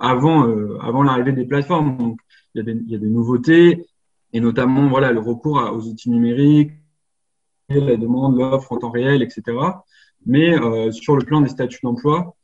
avant, 0.00 0.42
avant 0.80 1.02
l'arrivée 1.02 1.32
des 1.32 1.46
plateformes. 1.46 1.96
Donc, 1.96 2.18
il 2.54 2.58
y, 2.58 2.60
a 2.60 2.64
des, 2.64 2.78
il 2.78 2.90
y 2.90 2.94
a 2.94 2.98
des 2.98 3.08
nouveautés 3.08 3.86
et 4.34 4.40
notamment 4.40 4.88
voilà 4.88 5.10
le 5.10 5.20
recours 5.20 5.56
aux 5.72 5.86
outils 5.88 6.10
numériques, 6.10 6.72
la 7.68 7.96
demande, 7.96 8.36
l'offre 8.36 8.72
en 8.72 8.78
temps 8.78 8.90
réel, 8.90 9.22
etc. 9.22 9.42
Mais 10.26 10.52
euh, 10.52 10.90
sur 10.92 11.16
le 11.16 11.24
plan 11.24 11.40
des 11.40 11.48
statuts 11.48 11.80
d'emploi, 11.82 12.34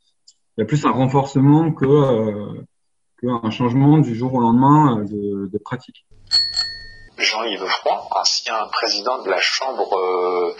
il 0.56 0.60
y 0.60 0.62
a 0.62 0.66
plus 0.66 0.84
un 0.86 0.90
renforcement 0.90 1.72
que 1.72 1.84
euh, 1.84 3.50
changement 3.50 3.98
du 3.98 4.14
jour 4.14 4.34
au 4.34 4.40
lendemain 4.40 4.98
euh, 4.98 5.04
de, 5.04 5.50
de 5.50 5.58
pratique. 5.58 6.06
Jean-Yves 7.18 7.66
Froid, 7.66 8.08
ancien 8.10 8.66
président 8.72 9.22
de 9.22 9.30
la 9.30 9.40
Chambre 9.40 10.54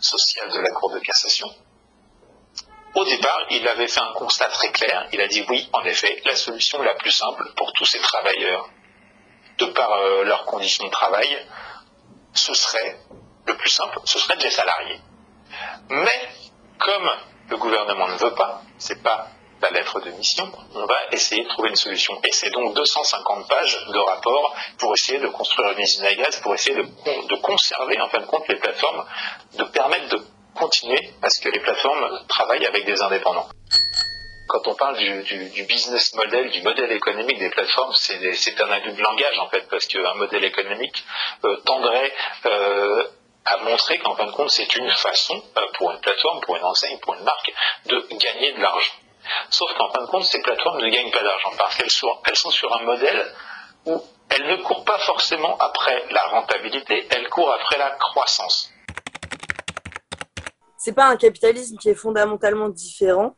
sociale 0.00 0.50
de 0.52 0.60
la 0.60 0.70
Cour 0.70 0.92
de 0.92 0.98
cassation. 1.00 1.48
Au 2.94 3.04
départ, 3.04 3.40
il 3.50 3.66
avait 3.68 3.88
fait 3.88 4.00
un 4.00 4.12
constat 4.14 4.46
très 4.46 4.72
clair. 4.72 5.06
Il 5.12 5.20
a 5.20 5.28
dit 5.28 5.44
oui, 5.50 5.68
en 5.74 5.84
effet, 5.84 6.22
la 6.24 6.34
solution 6.34 6.82
la 6.82 6.94
plus 6.94 7.10
simple 7.10 7.44
pour 7.56 7.72
tous 7.74 7.84
ces 7.84 7.98
travailleurs, 7.98 8.70
de 9.58 9.66
par 9.66 9.90
leurs 10.24 10.46
conditions 10.46 10.86
de 10.86 10.90
travail, 10.90 11.28
ce 12.32 12.54
serait, 12.54 12.98
le 13.46 13.54
plus 13.54 13.70
simple, 13.70 13.98
ce 14.04 14.18
serait 14.18 14.36
de 14.36 14.42
les 14.42 14.50
salarier. 14.50 14.98
Mais 15.90 16.28
comme 16.78 17.10
le 17.50 17.56
gouvernement 17.56 18.08
ne 18.08 18.16
veut 18.16 18.34
pas, 18.34 18.62
c'est 18.78 19.02
pas 19.02 19.28
la 19.62 19.70
lettre 19.70 20.00
de 20.00 20.10
mission, 20.10 20.50
on 20.74 20.84
va 20.84 20.96
essayer 21.12 21.42
de 21.42 21.48
trouver 21.48 21.70
une 21.70 21.76
solution. 21.76 22.18
Et 22.24 22.32
c'est 22.32 22.50
donc 22.50 22.74
250 22.74 23.48
pages 23.48 23.86
de 23.88 23.98
rapport 23.98 24.54
pour 24.78 24.92
essayer 24.94 25.18
de 25.18 25.28
construire 25.28 25.70
une 25.72 25.80
usine 25.80 26.04
à 26.04 26.14
gaz, 26.14 26.40
pour 26.40 26.54
essayer 26.54 26.76
de, 26.76 27.36
conserver 27.36 28.00
en 28.00 28.08
fin 28.08 28.18
de 28.18 28.26
compte 28.26 28.46
les 28.48 28.56
plateformes, 28.56 29.04
de 29.54 29.64
permettre 29.64 30.08
de 30.08 30.22
continuer 30.54 31.10
à 31.22 31.30
ce 31.30 31.40
que 31.40 31.48
les 31.48 31.60
plateformes 31.60 32.20
travaillent 32.28 32.66
avec 32.66 32.84
des 32.84 33.00
indépendants. 33.02 33.48
Quand 34.48 34.68
on 34.68 34.74
parle 34.74 34.96
du, 34.96 35.62
business 35.64 36.14
model, 36.14 36.50
du 36.50 36.62
modèle 36.62 36.92
économique 36.92 37.38
des 37.38 37.50
plateformes, 37.50 37.92
c'est 37.94 38.60
un 38.60 38.70
abus 38.70 38.92
de 38.92 39.02
langage 39.02 39.38
en 39.40 39.48
fait, 39.48 39.66
parce 39.68 39.86
qu'un 39.86 40.14
modèle 40.14 40.44
économique 40.44 41.04
euh, 41.44 41.56
tendrait 41.64 42.12
euh, 42.46 43.04
a 43.46 43.56
montré 43.58 43.98
qu'en 43.98 44.14
fin 44.16 44.26
de 44.26 44.32
compte, 44.32 44.50
c'est 44.50 44.74
une 44.76 44.90
façon 44.90 45.40
pour 45.74 45.92
une 45.92 46.00
plateforme, 46.00 46.40
pour 46.40 46.56
une 46.56 46.64
enseigne, 46.64 46.98
pour 46.98 47.14
une 47.14 47.22
marque 47.22 47.52
de 47.86 48.06
gagner 48.16 48.52
de 48.52 48.60
l'argent. 48.60 48.94
Sauf 49.50 49.72
qu'en 49.74 49.90
fin 49.90 50.02
de 50.02 50.08
compte, 50.08 50.24
ces 50.24 50.40
plateformes 50.42 50.80
ne 50.80 50.88
gagnent 50.88 51.10
pas 51.10 51.22
d'argent 51.22 51.50
parce 51.58 51.76
qu'elles 51.76 51.90
sont, 51.90 52.50
sur 52.50 52.74
un 52.74 52.84
modèle 52.84 53.24
où 53.86 54.02
elles 54.30 54.48
ne 54.48 54.56
courent 54.62 54.84
pas 54.84 54.98
forcément 54.98 55.56
après 55.58 56.04
la 56.10 56.22
rentabilité, 56.30 57.06
elles 57.10 57.28
courent 57.28 57.52
après 57.52 57.78
la 57.78 57.90
croissance. 57.90 58.70
C'est 60.76 60.94
pas 60.94 61.06
un 61.06 61.16
capitalisme 61.16 61.76
qui 61.78 61.88
est 61.88 61.94
fondamentalement 61.94 62.68
différent, 62.68 63.36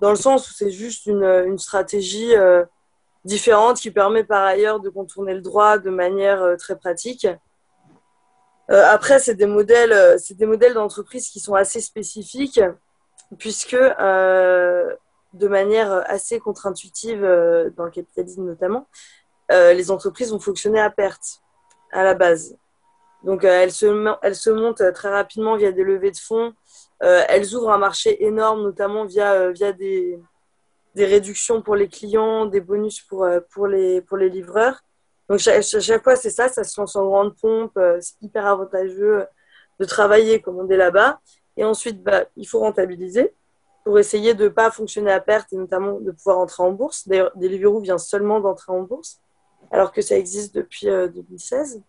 dans 0.00 0.10
le 0.10 0.16
sens 0.16 0.48
où 0.48 0.52
c'est 0.52 0.70
juste 0.70 1.06
une, 1.06 1.24
une 1.24 1.58
stratégie 1.58 2.34
euh, 2.34 2.64
différente 3.24 3.78
qui 3.78 3.90
permet 3.90 4.24
par 4.24 4.44
ailleurs 4.44 4.80
de 4.80 4.88
contourner 4.88 5.34
le 5.34 5.42
droit 5.42 5.78
de 5.78 5.90
manière 5.90 6.42
euh, 6.42 6.56
très 6.56 6.76
pratique. 6.78 7.26
Euh, 8.70 8.84
après, 8.86 9.18
c'est 9.18 9.34
des 9.34 9.46
modèles, 9.46 9.92
euh, 9.92 10.16
c'est 10.18 10.36
des 10.36 10.46
modèles 10.46 10.74
d'entreprise 10.74 11.28
qui 11.28 11.40
sont 11.40 11.54
assez 11.54 11.80
spécifiques, 11.80 12.60
puisque 13.38 13.74
euh, 13.74 14.94
de 15.32 15.48
manière 15.48 15.92
assez 16.08 16.38
contre-intuitive 16.38 17.20
dans 17.76 17.84
le 17.84 17.90
capitalisme 17.90 18.44
notamment, 18.44 18.88
les 19.50 19.90
entreprises 19.90 20.30
vont 20.30 20.38
fonctionner 20.38 20.80
à 20.80 20.90
perte 20.90 21.40
à 21.92 22.04
la 22.04 22.14
base. 22.14 22.56
Donc, 23.24 23.44
elles, 23.44 23.72
se, 23.72 24.50
montent 24.50 24.92
très 24.92 25.10
rapidement 25.10 25.56
via 25.56 25.72
des 25.72 25.82
levées 25.82 26.12
de 26.12 26.16
fonds. 26.16 26.52
Elles 27.00 27.54
ouvrent 27.54 27.72
un 27.72 27.78
marché 27.78 28.24
énorme, 28.24 28.62
notamment 28.62 29.04
via, 29.04 29.52
des, 29.72 30.18
réductions 30.96 31.62
pour 31.62 31.76
les 31.76 31.88
clients, 31.88 32.46
des 32.46 32.60
bonus 32.60 33.00
pour, 33.02 33.26
les, 33.66 34.00
pour 34.02 34.16
les 34.16 34.28
livreurs. 34.28 34.82
Donc, 35.30 35.38
chaque, 35.38 35.62
chaque 35.62 36.02
fois, 36.02 36.16
c'est 36.16 36.30
ça, 36.30 36.48
ça 36.48 36.64
se 36.64 36.78
lance 36.78 36.94
en 36.96 37.06
grande 37.06 37.34
pompe. 37.36 37.72
euh, 37.78 37.98
c'est 38.02 38.20
hyper 38.20 38.46
avantageux 38.46 39.24
de 39.78 39.84
travailler 39.86 40.42
comme 40.42 40.58
on 40.58 40.68
est 40.68 40.76
là-bas. 40.76 41.20
Et 41.56 41.64
ensuite, 41.64 42.02
bah, 42.02 42.24
il 42.36 42.46
faut 42.46 42.60
rentabiliser 42.60 43.32
pour 43.84 43.98
essayer 43.98 44.34
de 44.34 44.44
ne 44.44 44.48
pas 44.48 44.70
fonctionner 44.70 45.10
à 45.12 45.20
perte 45.20 45.52
et 45.52 45.56
notamment 45.56 46.00
de 46.00 46.10
pouvoir 46.10 46.38
entrer 46.38 46.62
en 46.62 46.72
bourse. 46.72 47.08
D'ailleurs, 47.08 47.32
Deliveroo 47.36 47.80
vient 47.80 47.96
seulement 47.96 48.40
d'entrer 48.40 48.72
en 48.72 48.82
bourse, 48.82 49.20
alors 49.70 49.92
que 49.92 50.02
ça 50.02 50.16
existe 50.16 50.54
depuis 50.54 50.90
euh, 50.90 51.08
2016. 51.08 51.82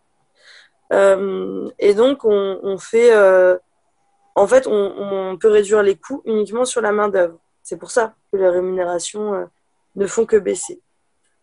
Euh, 0.92 1.70
et 1.80 1.94
donc, 1.94 2.26
on, 2.26 2.78
fait, 2.78 3.14
euh, 3.14 3.58
en 4.36 4.48
fait, 4.48 4.68
on, 4.68 5.38
peut 5.40 5.50
réduire 5.50 5.84
les 5.84 5.96
coûts 5.96 6.22
uniquement 6.26 6.66
sur 6.66 6.82
la 6.82 6.92
main 6.92 7.10
d'œuvre. 7.10 7.40
C'est 7.64 7.78
pour 7.78 7.92
ça 7.92 8.16
que 8.32 8.38
les 8.38 8.50
rémunérations 8.50 9.34
euh, 9.34 9.46
ne 9.96 10.08
font 10.08 10.26
que 10.26 10.38
baisser. 10.38 10.82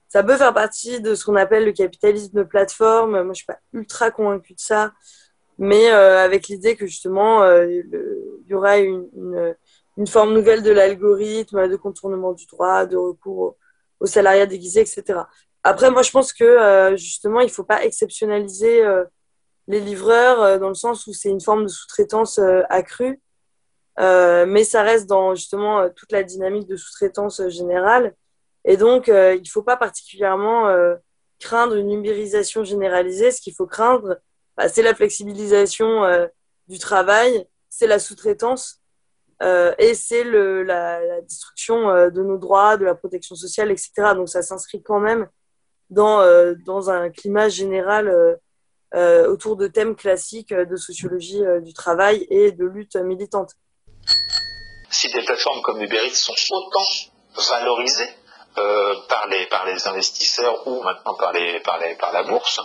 Ça 0.08 0.22
peut 0.22 0.36
faire 0.36 0.54
partie 0.54 1.00
de 1.00 1.14
ce 1.14 1.24
qu'on 1.24 1.36
appelle 1.36 1.64
le 1.64 1.72
capitalisme 1.72 2.38
de 2.38 2.42
plateforme. 2.42 3.22
Moi, 3.22 3.32
je 3.34 3.38
suis 3.38 3.46
pas 3.46 3.58
ultra 3.72 4.10
convaincue 4.10 4.54
de 4.54 4.60
ça, 4.60 4.92
mais 5.58 5.90
euh, 5.90 6.24
avec 6.24 6.48
l'idée 6.48 6.76
que 6.76 6.86
justement, 6.86 7.42
euh, 7.42 7.66
il 7.66 8.48
y 8.48 8.54
aura 8.54 8.78
une, 8.78 9.08
une, 9.14 9.56
une, 9.98 10.06
forme 10.06 10.32
nouvelle 10.32 10.62
de 10.62 10.70
l'algorithme, 10.70 11.68
de 11.68 11.76
contournement 11.76 12.32
du 12.32 12.46
droit, 12.46 12.86
de 12.86 12.96
recours 12.96 13.38
au, 13.38 13.56
au 14.00 14.06
salariat 14.06 14.46
déguisé, 14.46 14.80
etc. 14.80 15.20
Après, 15.62 15.90
moi, 15.90 16.02
je 16.02 16.10
pense 16.10 16.32
que 16.32 16.44
euh, 16.44 16.96
justement, 16.96 17.40
il 17.40 17.50
faut 17.50 17.64
pas 17.64 17.84
exceptionnaliser 17.84 18.82
euh, 18.82 19.04
les 19.66 19.80
livreurs 19.80 20.42
euh, 20.42 20.58
dans 20.58 20.68
le 20.68 20.74
sens 20.74 21.06
où 21.06 21.12
c'est 21.12 21.28
une 21.28 21.40
forme 21.40 21.64
de 21.64 21.68
sous-traitance 21.68 22.40
accrue, 22.70 23.20
mais 23.98 24.64
ça 24.64 24.82
reste 24.82 25.06
dans 25.08 25.34
justement 25.34 25.88
toute 25.90 26.12
la 26.12 26.22
dynamique 26.22 26.68
de 26.68 26.76
sous-traitance 26.76 27.48
générale. 27.48 28.14
Et 28.64 28.76
donc, 28.76 29.08
euh, 29.08 29.34
il 29.34 29.42
ne 29.42 29.48
faut 29.48 29.62
pas 29.62 29.76
particulièrement 29.76 30.68
euh, 30.68 30.96
craindre 31.40 31.74
une 31.76 31.86
numérisation 31.86 32.64
généralisée. 32.64 33.30
Ce 33.30 33.40
qu'il 33.40 33.54
faut 33.54 33.66
craindre, 33.66 34.18
bah, 34.56 34.68
c'est 34.68 34.82
la 34.82 34.94
flexibilisation 34.94 36.04
euh, 36.04 36.26
du 36.66 36.78
travail, 36.78 37.46
c'est 37.68 37.86
la 37.86 37.98
sous-traitance 37.98 38.80
et 39.40 39.94
c'est 39.94 40.24
la, 40.24 41.20
destruction 41.20 42.10
de 42.10 42.22
nos 42.24 42.38
droits, 42.38 42.76
de 42.76 42.84
la 42.84 42.96
protection 42.96 43.36
sociale, 43.36 43.70
etc. 43.70 43.92
Donc, 44.16 44.28
ça 44.28 44.42
s'inscrit 44.42 44.82
quand 44.82 44.98
même 44.98 45.28
dans, 45.90 46.90
un 46.90 47.08
climat 47.08 47.48
général 47.48 48.36
autour 49.28 49.54
de 49.54 49.68
thèmes 49.68 49.94
classiques 49.94 50.52
de 50.52 50.74
sociologie 50.74 51.40
du 51.62 51.72
travail 51.72 52.26
et 52.30 52.50
de 52.50 52.64
lutte 52.64 52.96
militante. 52.96 53.52
Si 54.90 55.06
des 55.12 55.24
plateformes 55.24 55.62
comme 55.62 55.80
Uber 55.82 56.00
Eats 56.04 56.16
sont 56.16 56.34
autant 56.50 56.84
valorisées 57.36 58.10
euh, 58.58 58.94
par, 59.08 59.26
les, 59.28 59.46
par 59.46 59.66
les 59.66 59.86
investisseurs 59.86 60.66
ou 60.66 60.82
maintenant 60.82 61.14
par, 61.14 61.32
les, 61.32 61.60
par, 61.60 61.78
les, 61.78 61.94
par 61.94 62.12
la 62.12 62.24
bourse, 62.24 62.60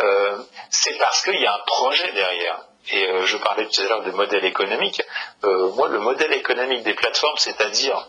euh, 0.00 0.38
c'est 0.70 0.98
parce 0.98 1.22
qu'il 1.22 1.40
y 1.40 1.46
a 1.46 1.54
un 1.54 1.64
projet 1.66 2.10
derrière. 2.12 2.58
Et 2.90 3.08
euh, 3.08 3.26
je 3.26 3.36
parlais 3.36 3.66
tout 3.66 3.80
à 3.80 3.84
l'heure 3.84 4.02
de 4.02 4.10
modèle 4.10 4.44
économique. 4.44 5.00
Moi, 5.42 5.88
le 5.88 5.98
modèle 5.98 6.32
économique 6.32 6.82
des 6.82 6.94
plateformes, 6.94 7.36
c'est-à-dire 7.38 8.08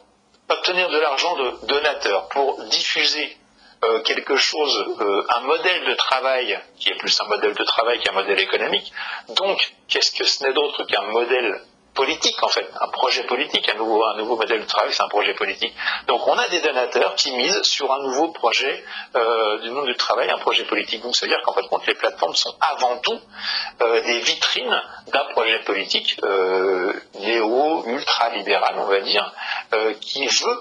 obtenir 0.49 0.89
de 0.89 0.97
l'argent 0.99 1.36
de 1.36 1.65
donateurs 1.67 2.28
pour 2.30 2.63
diffuser 2.65 3.38
quelque 4.06 4.38
chose, 4.38 4.86
un 5.30 5.41
modèle 5.41 5.86
de 5.86 5.93
travail 5.95 6.60
qui 6.80 6.89
est 6.89 6.97
plus 6.97 7.19
un 7.19 7.26
modèle 7.26 7.54
de 7.54 7.63
travail 7.63 7.99
qu'un 7.99 8.13
modèle 8.13 8.39
économique. 8.39 8.93
Donc, 9.30 9.60
qu'est-ce 9.89 10.12
que 10.12 10.23
ce 10.23 10.43
n'est 10.43 10.54
d'autre 10.54 10.86
qu'un 10.86 11.02
modèle 11.02 11.62
politique 11.93 12.41
en 12.41 12.47
fait, 12.47 12.67
un 12.79 12.88
projet 12.88 13.23
politique, 13.23 13.69
un 13.69 13.77
nouveau, 13.77 14.03
un 14.03 14.17
nouveau 14.17 14.36
modèle 14.36 14.62
de 14.62 14.65
travail, 14.65 14.91
c'est 14.93 15.03
un 15.03 15.08
projet 15.08 15.34
politique. 15.34 15.73
Donc 16.08 16.27
on 16.27 16.38
a 16.38 16.47
des 16.49 16.62
donateurs 16.62 17.15
qui 17.15 17.32
misent 17.36 17.62
sur 17.63 17.91
un 17.93 18.01
nouveau 18.03 18.29
projet 18.32 18.84
euh, 19.15 19.60
du 19.60 19.69
monde 19.69 19.86
du 19.86 19.95
travail, 19.95 20.29
un 20.29 20.39
projet 20.39 20.63
politique. 20.65 21.01
Donc 21.01 21.15
ça 21.15 21.25
veut 21.25 21.32
dire 21.32 21.41
qu'en 21.43 21.53
fait, 21.53 21.67
compte, 21.67 21.86
les 21.86 21.95
plateformes 21.95 22.36
sont 22.36 22.56
avant 22.60 22.97
tout 22.97 23.19
euh, 23.82 24.01
des 24.01 24.19
vitrines 24.19 24.82
d'un 25.08 25.25
projet 25.32 25.60
politique 25.60 26.17
euh, 26.23 26.93
néo, 27.19 27.84
ultra-libéral, 27.86 28.75
on 28.77 28.86
va 28.86 28.99
dire, 29.01 29.32
euh, 29.74 29.94
qui 29.96 30.26
veut 30.28 30.60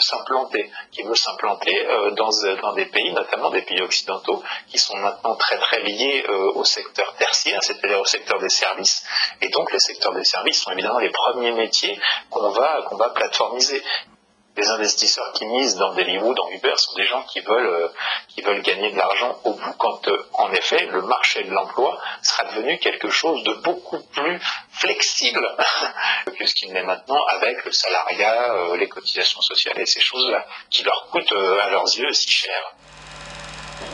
s'implanter, 0.00 0.70
qui 0.92 1.02
veut 1.02 1.14
s'implanter 1.14 1.86
euh, 1.86 2.10
dans, 2.12 2.30
dans 2.62 2.72
des 2.74 2.86
pays, 2.86 3.12
notamment 3.12 3.50
des 3.50 3.62
pays 3.62 3.80
occidentaux, 3.80 4.42
qui 4.68 4.78
sont 4.78 4.96
maintenant 4.96 5.34
très 5.36 5.58
très 5.58 5.82
liés 5.82 6.24
euh, 6.28 6.52
au 6.54 6.64
secteur 6.64 7.14
tertiaire, 7.16 7.62
c'est-à-dire 7.62 8.00
au 8.00 8.04
secteur 8.04 8.38
des 8.38 8.48
services. 8.48 9.04
Et 9.40 9.48
donc 9.48 9.72
les 9.72 9.78
secteurs 9.78 10.14
des 10.14 10.24
services 10.24 10.60
sont 10.60 10.70
évidemment 10.72 10.98
les 10.98 11.10
premiers 11.10 11.52
métiers 11.52 11.98
qu'on 12.30 12.50
va, 12.50 12.82
qu'on 12.88 12.96
va 12.96 13.10
plateformiser. 13.10 13.82
Les 14.56 14.68
investisseurs 14.68 15.32
qui 15.32 15.46
misent 15.46 15.76
dans 15.76 15.94
Deliveroo, 15.94 16.32
dans 16.34 16.48
Uber, 16.50 16.74
sont 16.76 16.94
des 16.94 17.04
gens 17.06 17.22
qui 17.22 17.40
veulent, 17.40 17.66
euh, 17.66 17.88
qui 18.28 18.40
veulent 18.40 18.62
gagner 18.62 18.92
de 18.92 18.96
l'argent 18.96 19.36
au 19.42 19.54
bout, 19.54 19.72
quand 19.78 20.06
euh, 20.06 20.16
en 20.34 20.52
effet 20.52 20.86
le 20.92 21.02
marché 21.02 21.42
de 21.42 21.50
l'emploi 21.50 21.98
sera 22.22 22.44
devenu 22.44 22.78
quelque 22.78 23.10
chose 23.10 23.42
de 23.42 23.52
beaucoup 23.64 23.98
plus 24.12 24.40
flexible 24.70 25.44
que 26.38 26.46
ce 26.46 26.54
qu'il 26.54 26.72
n'est 26.72 26.84
maintenant 26.84 27.20
avec 27.30 27.64
le 27.64 27.72
salariat, 27.72 28.52
euh, 28.54 28.76
les 28.76 28.88
cotisations 28.88 29.40
sociales 29.40 29.80
et 29.80 29.86
ces 29.86 30.00
choses-là, 30.00 30.46
qui 30.70 30.84
leur 30.84 31.08
coûtent 31.10 31.32
euh, 31.32 31.56
à 31.60 31.70
leurs 31.70 31.86
yeux 31.98 32.12
si 32.12 32.30
cher. 32.30 32.74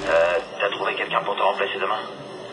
Euh, 0.08 0.38
T'as 0.60 0.70
trouvé 0.76 0.94
quelqu'un 0.94 1.22
pour 1.24 1.36
te 1.36 1.42
remplacer 1.42 1.78
demain? 1.80 2.00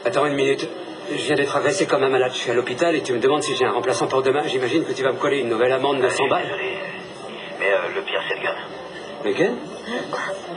Attends 0.06 0.26
une 0.26 0.36
minute. 0.36 0.65
Je 1.10 1.15
viens 1.15 1.36
d'être 1.36 1.56
agressé 1.56 1.88
comme 1.88 2.04
un 2.04 2.10
malade. 2.10 2.32
Je 2.34 2.39
suis 2.39 2.52
à 2.52 2.54
l'hôpital 2.54 2.96
et 2.96 3.04
tu 3.04 3.12
me 3.13 3.20
demandes 3.20 3.43
si 3.43 3.56
j'ai 3.56 3.65
un 3.65 3.72
remplaçant 3.72 4.08
pour 4.08 4.24
demain. 4.24 4.43
J'imagine 4.48 4.86
que 4.86 4.93
tu 4.93 5.04
vas 5.04 5.12
me 5.12 5.20
coller 5.20 5.39
une 5.39 5.50
nouvelle 5.50 5.72
amende 5.74 6.02
de 6.02 6.10
100 6.10 6.28
balles. 6.28 6.96
Mais 7.60 7.72
euh, 7.72 7.78
le 7.96 8.02
pire, 8.02 8.22
c'est 8.28 8.36
le 8.36 8.41
gun. 8.41 8.56
Le 9.24 9.34
gun 9.34 9.56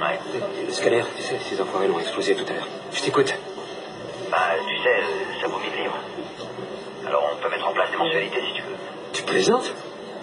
Ouais. 0.01 0.19
Le 0.67 0.73
scalaire, 0.73 1.07
tu 1.17 1.23
sais, 1.23 1.39
ces 1.39 1.61
enfoirés 1.61 1.89
l'ont 1.89 1.99
explosé 2.01 2.35
tout 2.35 2.45
à 2.49 2.53
l'heure. 2.53 2.69
Je 2.93 3.03
t'écoute. 3.03 3.35
Bah, 4.31 4.39
tu 4.67 4.77
sais, 4.83 4.89
euh, 4.89 5.41
ça 5.41 5.47
vaut 5.49 5.59
1000 5.59 5.83
livres. 5.83 5.97
Alors 7.07 7.31
on 7.33 7.43
peut 7.43 7.49
mettre 7.51 7.67
en 7.67 7.73
place 7.73 7.91
des 7.91 7.97
mensualités 7.97 8.41
si 8.47 8.53
tu 8.55 8.63
veux. 8.63 8.77
Tu 9.13 9.23
plaisantes? 9.23 9.73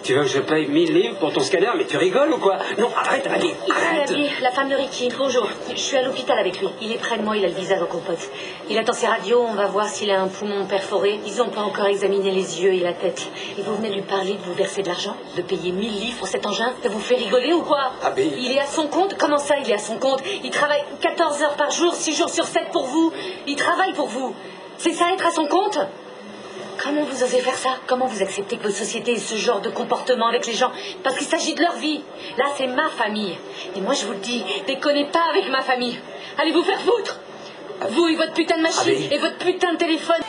Tu 0.02 0.14
veux 0.14 0.22
que 0.22 0.28
je 0.28 0.40
paye 0.40 0.68
1000 0.68 0.94
livres 0.94 1.16
pour 1.18 1.32
ton 1.32 1.40
scanner 1.40 1.68
Mais 1.76 1.84
tu 1.84 1.96
rigoles 1.96 2.32
ou 2.32 2.38
quoi? 2.38 2.58
Non, 2.78 2.88
arrête, 2.96 3.26
Abby, 3.26 3.52
arrête 3.70 4.10
Abby, 4.10 4.26
la 4.40 4.50
femme 4.50 4.68
de 4.68 4.74
Ricky. 4.74 5.08
Bonjour. 5.18 5.48
Je 5.70 5.76
suis 5.80 5.96
à 5.96 6.02
l'hôpital 6.02 6.38
avec 6.38 6.60
lui. 6.60 6.68
Il 6.80 6.92
est 6.92 6.98
près 6.98 7.18
de 7.18 7.22
moi, 7.22 7.36
il 7.36 7.44
a 7.44 7.48
le 7.48 7.54
visage 7.54 7.82
en 7.82 7.86
compote. 7.86 8.30
Il 8.70 8.78
attend 8.78 8.92
ses 8.92 9.06
radios, 9.06 9.40
on 9.40 9.54
va 9.54 9.66
voir 9.66 9.88
s'il 9.88 10.10
a 10.10 10.20
un 10.20 10.28
poumon 10.28 10.64
perforé. 10.66 11.20
Ils 11.26 11.36
n'ont 11.36 11.48
pas 11.48 11.62
encore 11.62 11.86
examiné 11.86 12.30
les 12.30 12.62
yeux 12.62 12.72
et 12.72 12.80
la 12.80 12.92
tête. 12.92 13.28
Et 13.58 13.62
vous 13.62 13.74
venez 13.76 13.90
lui 13.90 14.02
parler 14.02 14.34
de 14.34 14.38
vous 14.38 14.54
verser 14.54 14.82
de 14.82 14.88
l'argent 14.88 15.16
De 15.36 15.42
payer 15.42 15.72
1000 15.72 15.90
livres 16.00 16.18
pour 16.18 16.28
cet 16.28 16.46
engin? 16.46 16.72
Ça 16.82 16.88
vous 16.88 17.00
fait 17.00 17.16
rigoler 17.16 17.52
ou 17.52 17.62
quoi? 17.62 17.92
Abby. 18.02 18.32
Il 18.38 18.52
est 18.52 18.60
à 18.60 18.66
son 18.66 18.86
compte? 18.86 19.16
Comment 19.18 19.38
ça, 19.38 19.56
il 19.62 19.70
est 19.70 19.74
à 19.74 19.78
son 19.78 19.98
compte? 19.98 20.22
Il 20.44 20.50
travaille 20.50 20.84
14 21.00 21.42
heures 21.42 21.56
par 21.56 21.70
jour, 21.70 21.92
6 21.92 22.14
jours 22.16 22.30
sur 22.30 22.44
7 22.44 22.70
pour 22.72 22.86
vous. 22.86 23.12
Il 23.46 23.56
travaille 23.56 23.92
pour 23.92 24.06
vous. 24.06 24.34
C'est 24.78 24.92
ça 24.92 25.12
être 25.12 25.26
à 25.26 25.32
son 25.32 25.46
compte? 25.46 25.78
Comment 26.82 27.02
vous 27.04 27.22
osez 27.24 27.40
faire 27.40 27.56
ça? 27.56 27.70
Comment 27.86 28.06
vous 28.06 28.22
acceptez 28.22 28.56
que 28.56 28.62
votre 28.62 28.76
société 28.76 29.12
ait 29.12 29.18
ce 29.18 29.34
genre 29.34 29.60
de 29.60 29.68
comportement 29.70 30.28
avec 30.28 30.46
les 30.46 30.52
gens? 30.54 30.70
Parce 31.02 31.16
qu'il 31.16 31.26
s'agit 31.26 31.54
de 31.54 31.62
leur 31.62 31.74
vie. 31.76 32.02
Là, 32.36 32.44
c'est 32.56 32.66
ma 32.68 32.88
famille. 32.90 33.36
Et 33.76 33.80
moi, 33.80 33.94
je 33.94 34.06
vous 34.06 34.12
le 34.12 34.18
dis, 34.18 34.44
déconnez 34.66 35.06
pas 35.06 35.24
avec 35.30 35.48
ma 35.50 35.62
famille. 35.62 35.98
Allez 36.40 36.52
vous 36.52 36.62
faire 36.62 36.80
foutre 36.80 37.18
Vous 37.90 38.06
et 38.08 38.14
votre 38.16 38.32
putain 38.32 38.56
de 38.58 38.62
machine 38.62 38.82
Allez. 38.86 39.08
et 39.12 39.18
votre 39.18 39.38
putain 39.38 39.72
de 39.72 39.78
téléphone. 39.78 40.20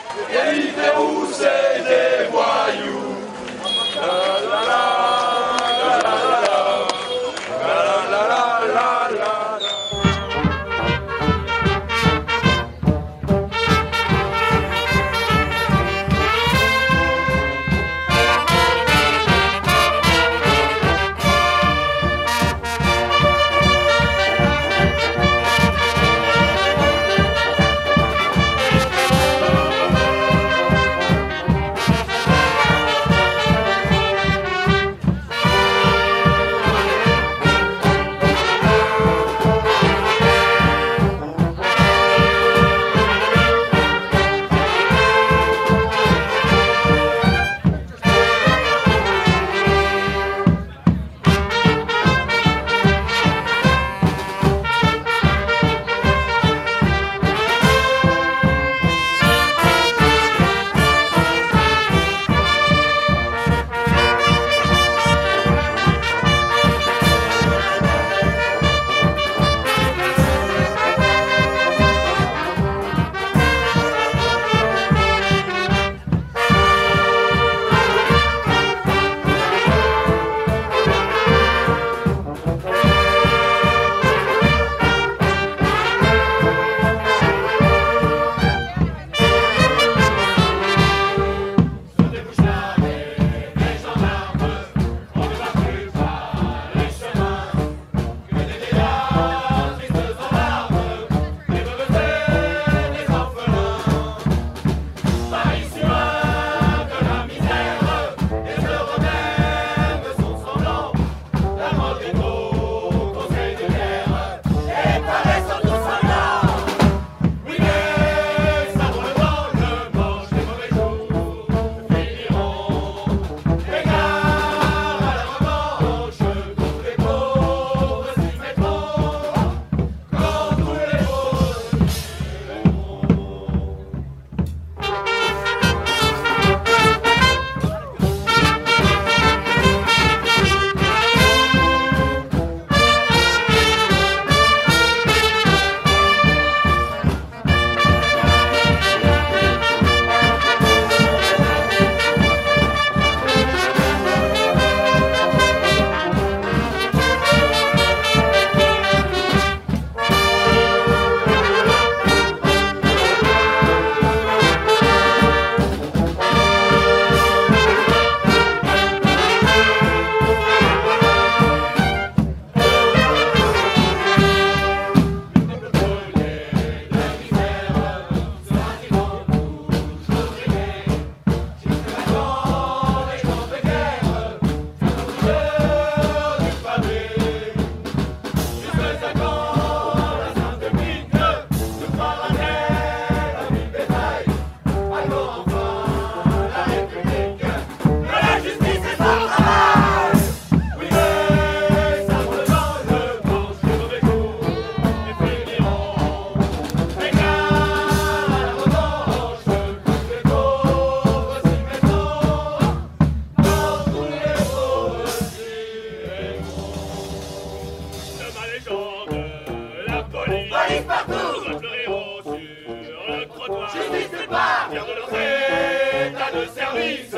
Service 226.54 227.14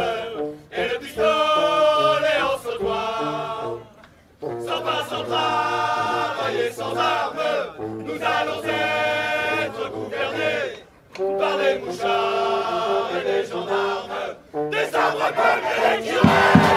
et 0.72 0.88
le 0.92 0.98
pistolet 0.98 2.38
en 2.42 2.59
sautoir. 2.62 3.79
Sans 4.40 4.83
pas, 4.83 5.05
sans 5.09 5.25
sans 6.72 6.96
armes, 6.96 7.40
nous 7.79 8.14
allons 8.14 8.62
être 8.64 9.90
gouvernés 9.90 10.83
par 11.38 11.59
des 11.59 11.79
mouchards 11.79 13.11
et 13.20 13.25
des 13.25 13.48
gendarmes, 13.48 14.70
des 14.70 14.94
arbres 14.96 15.33
peuplés 15.35 16.09
et 16.09 16.71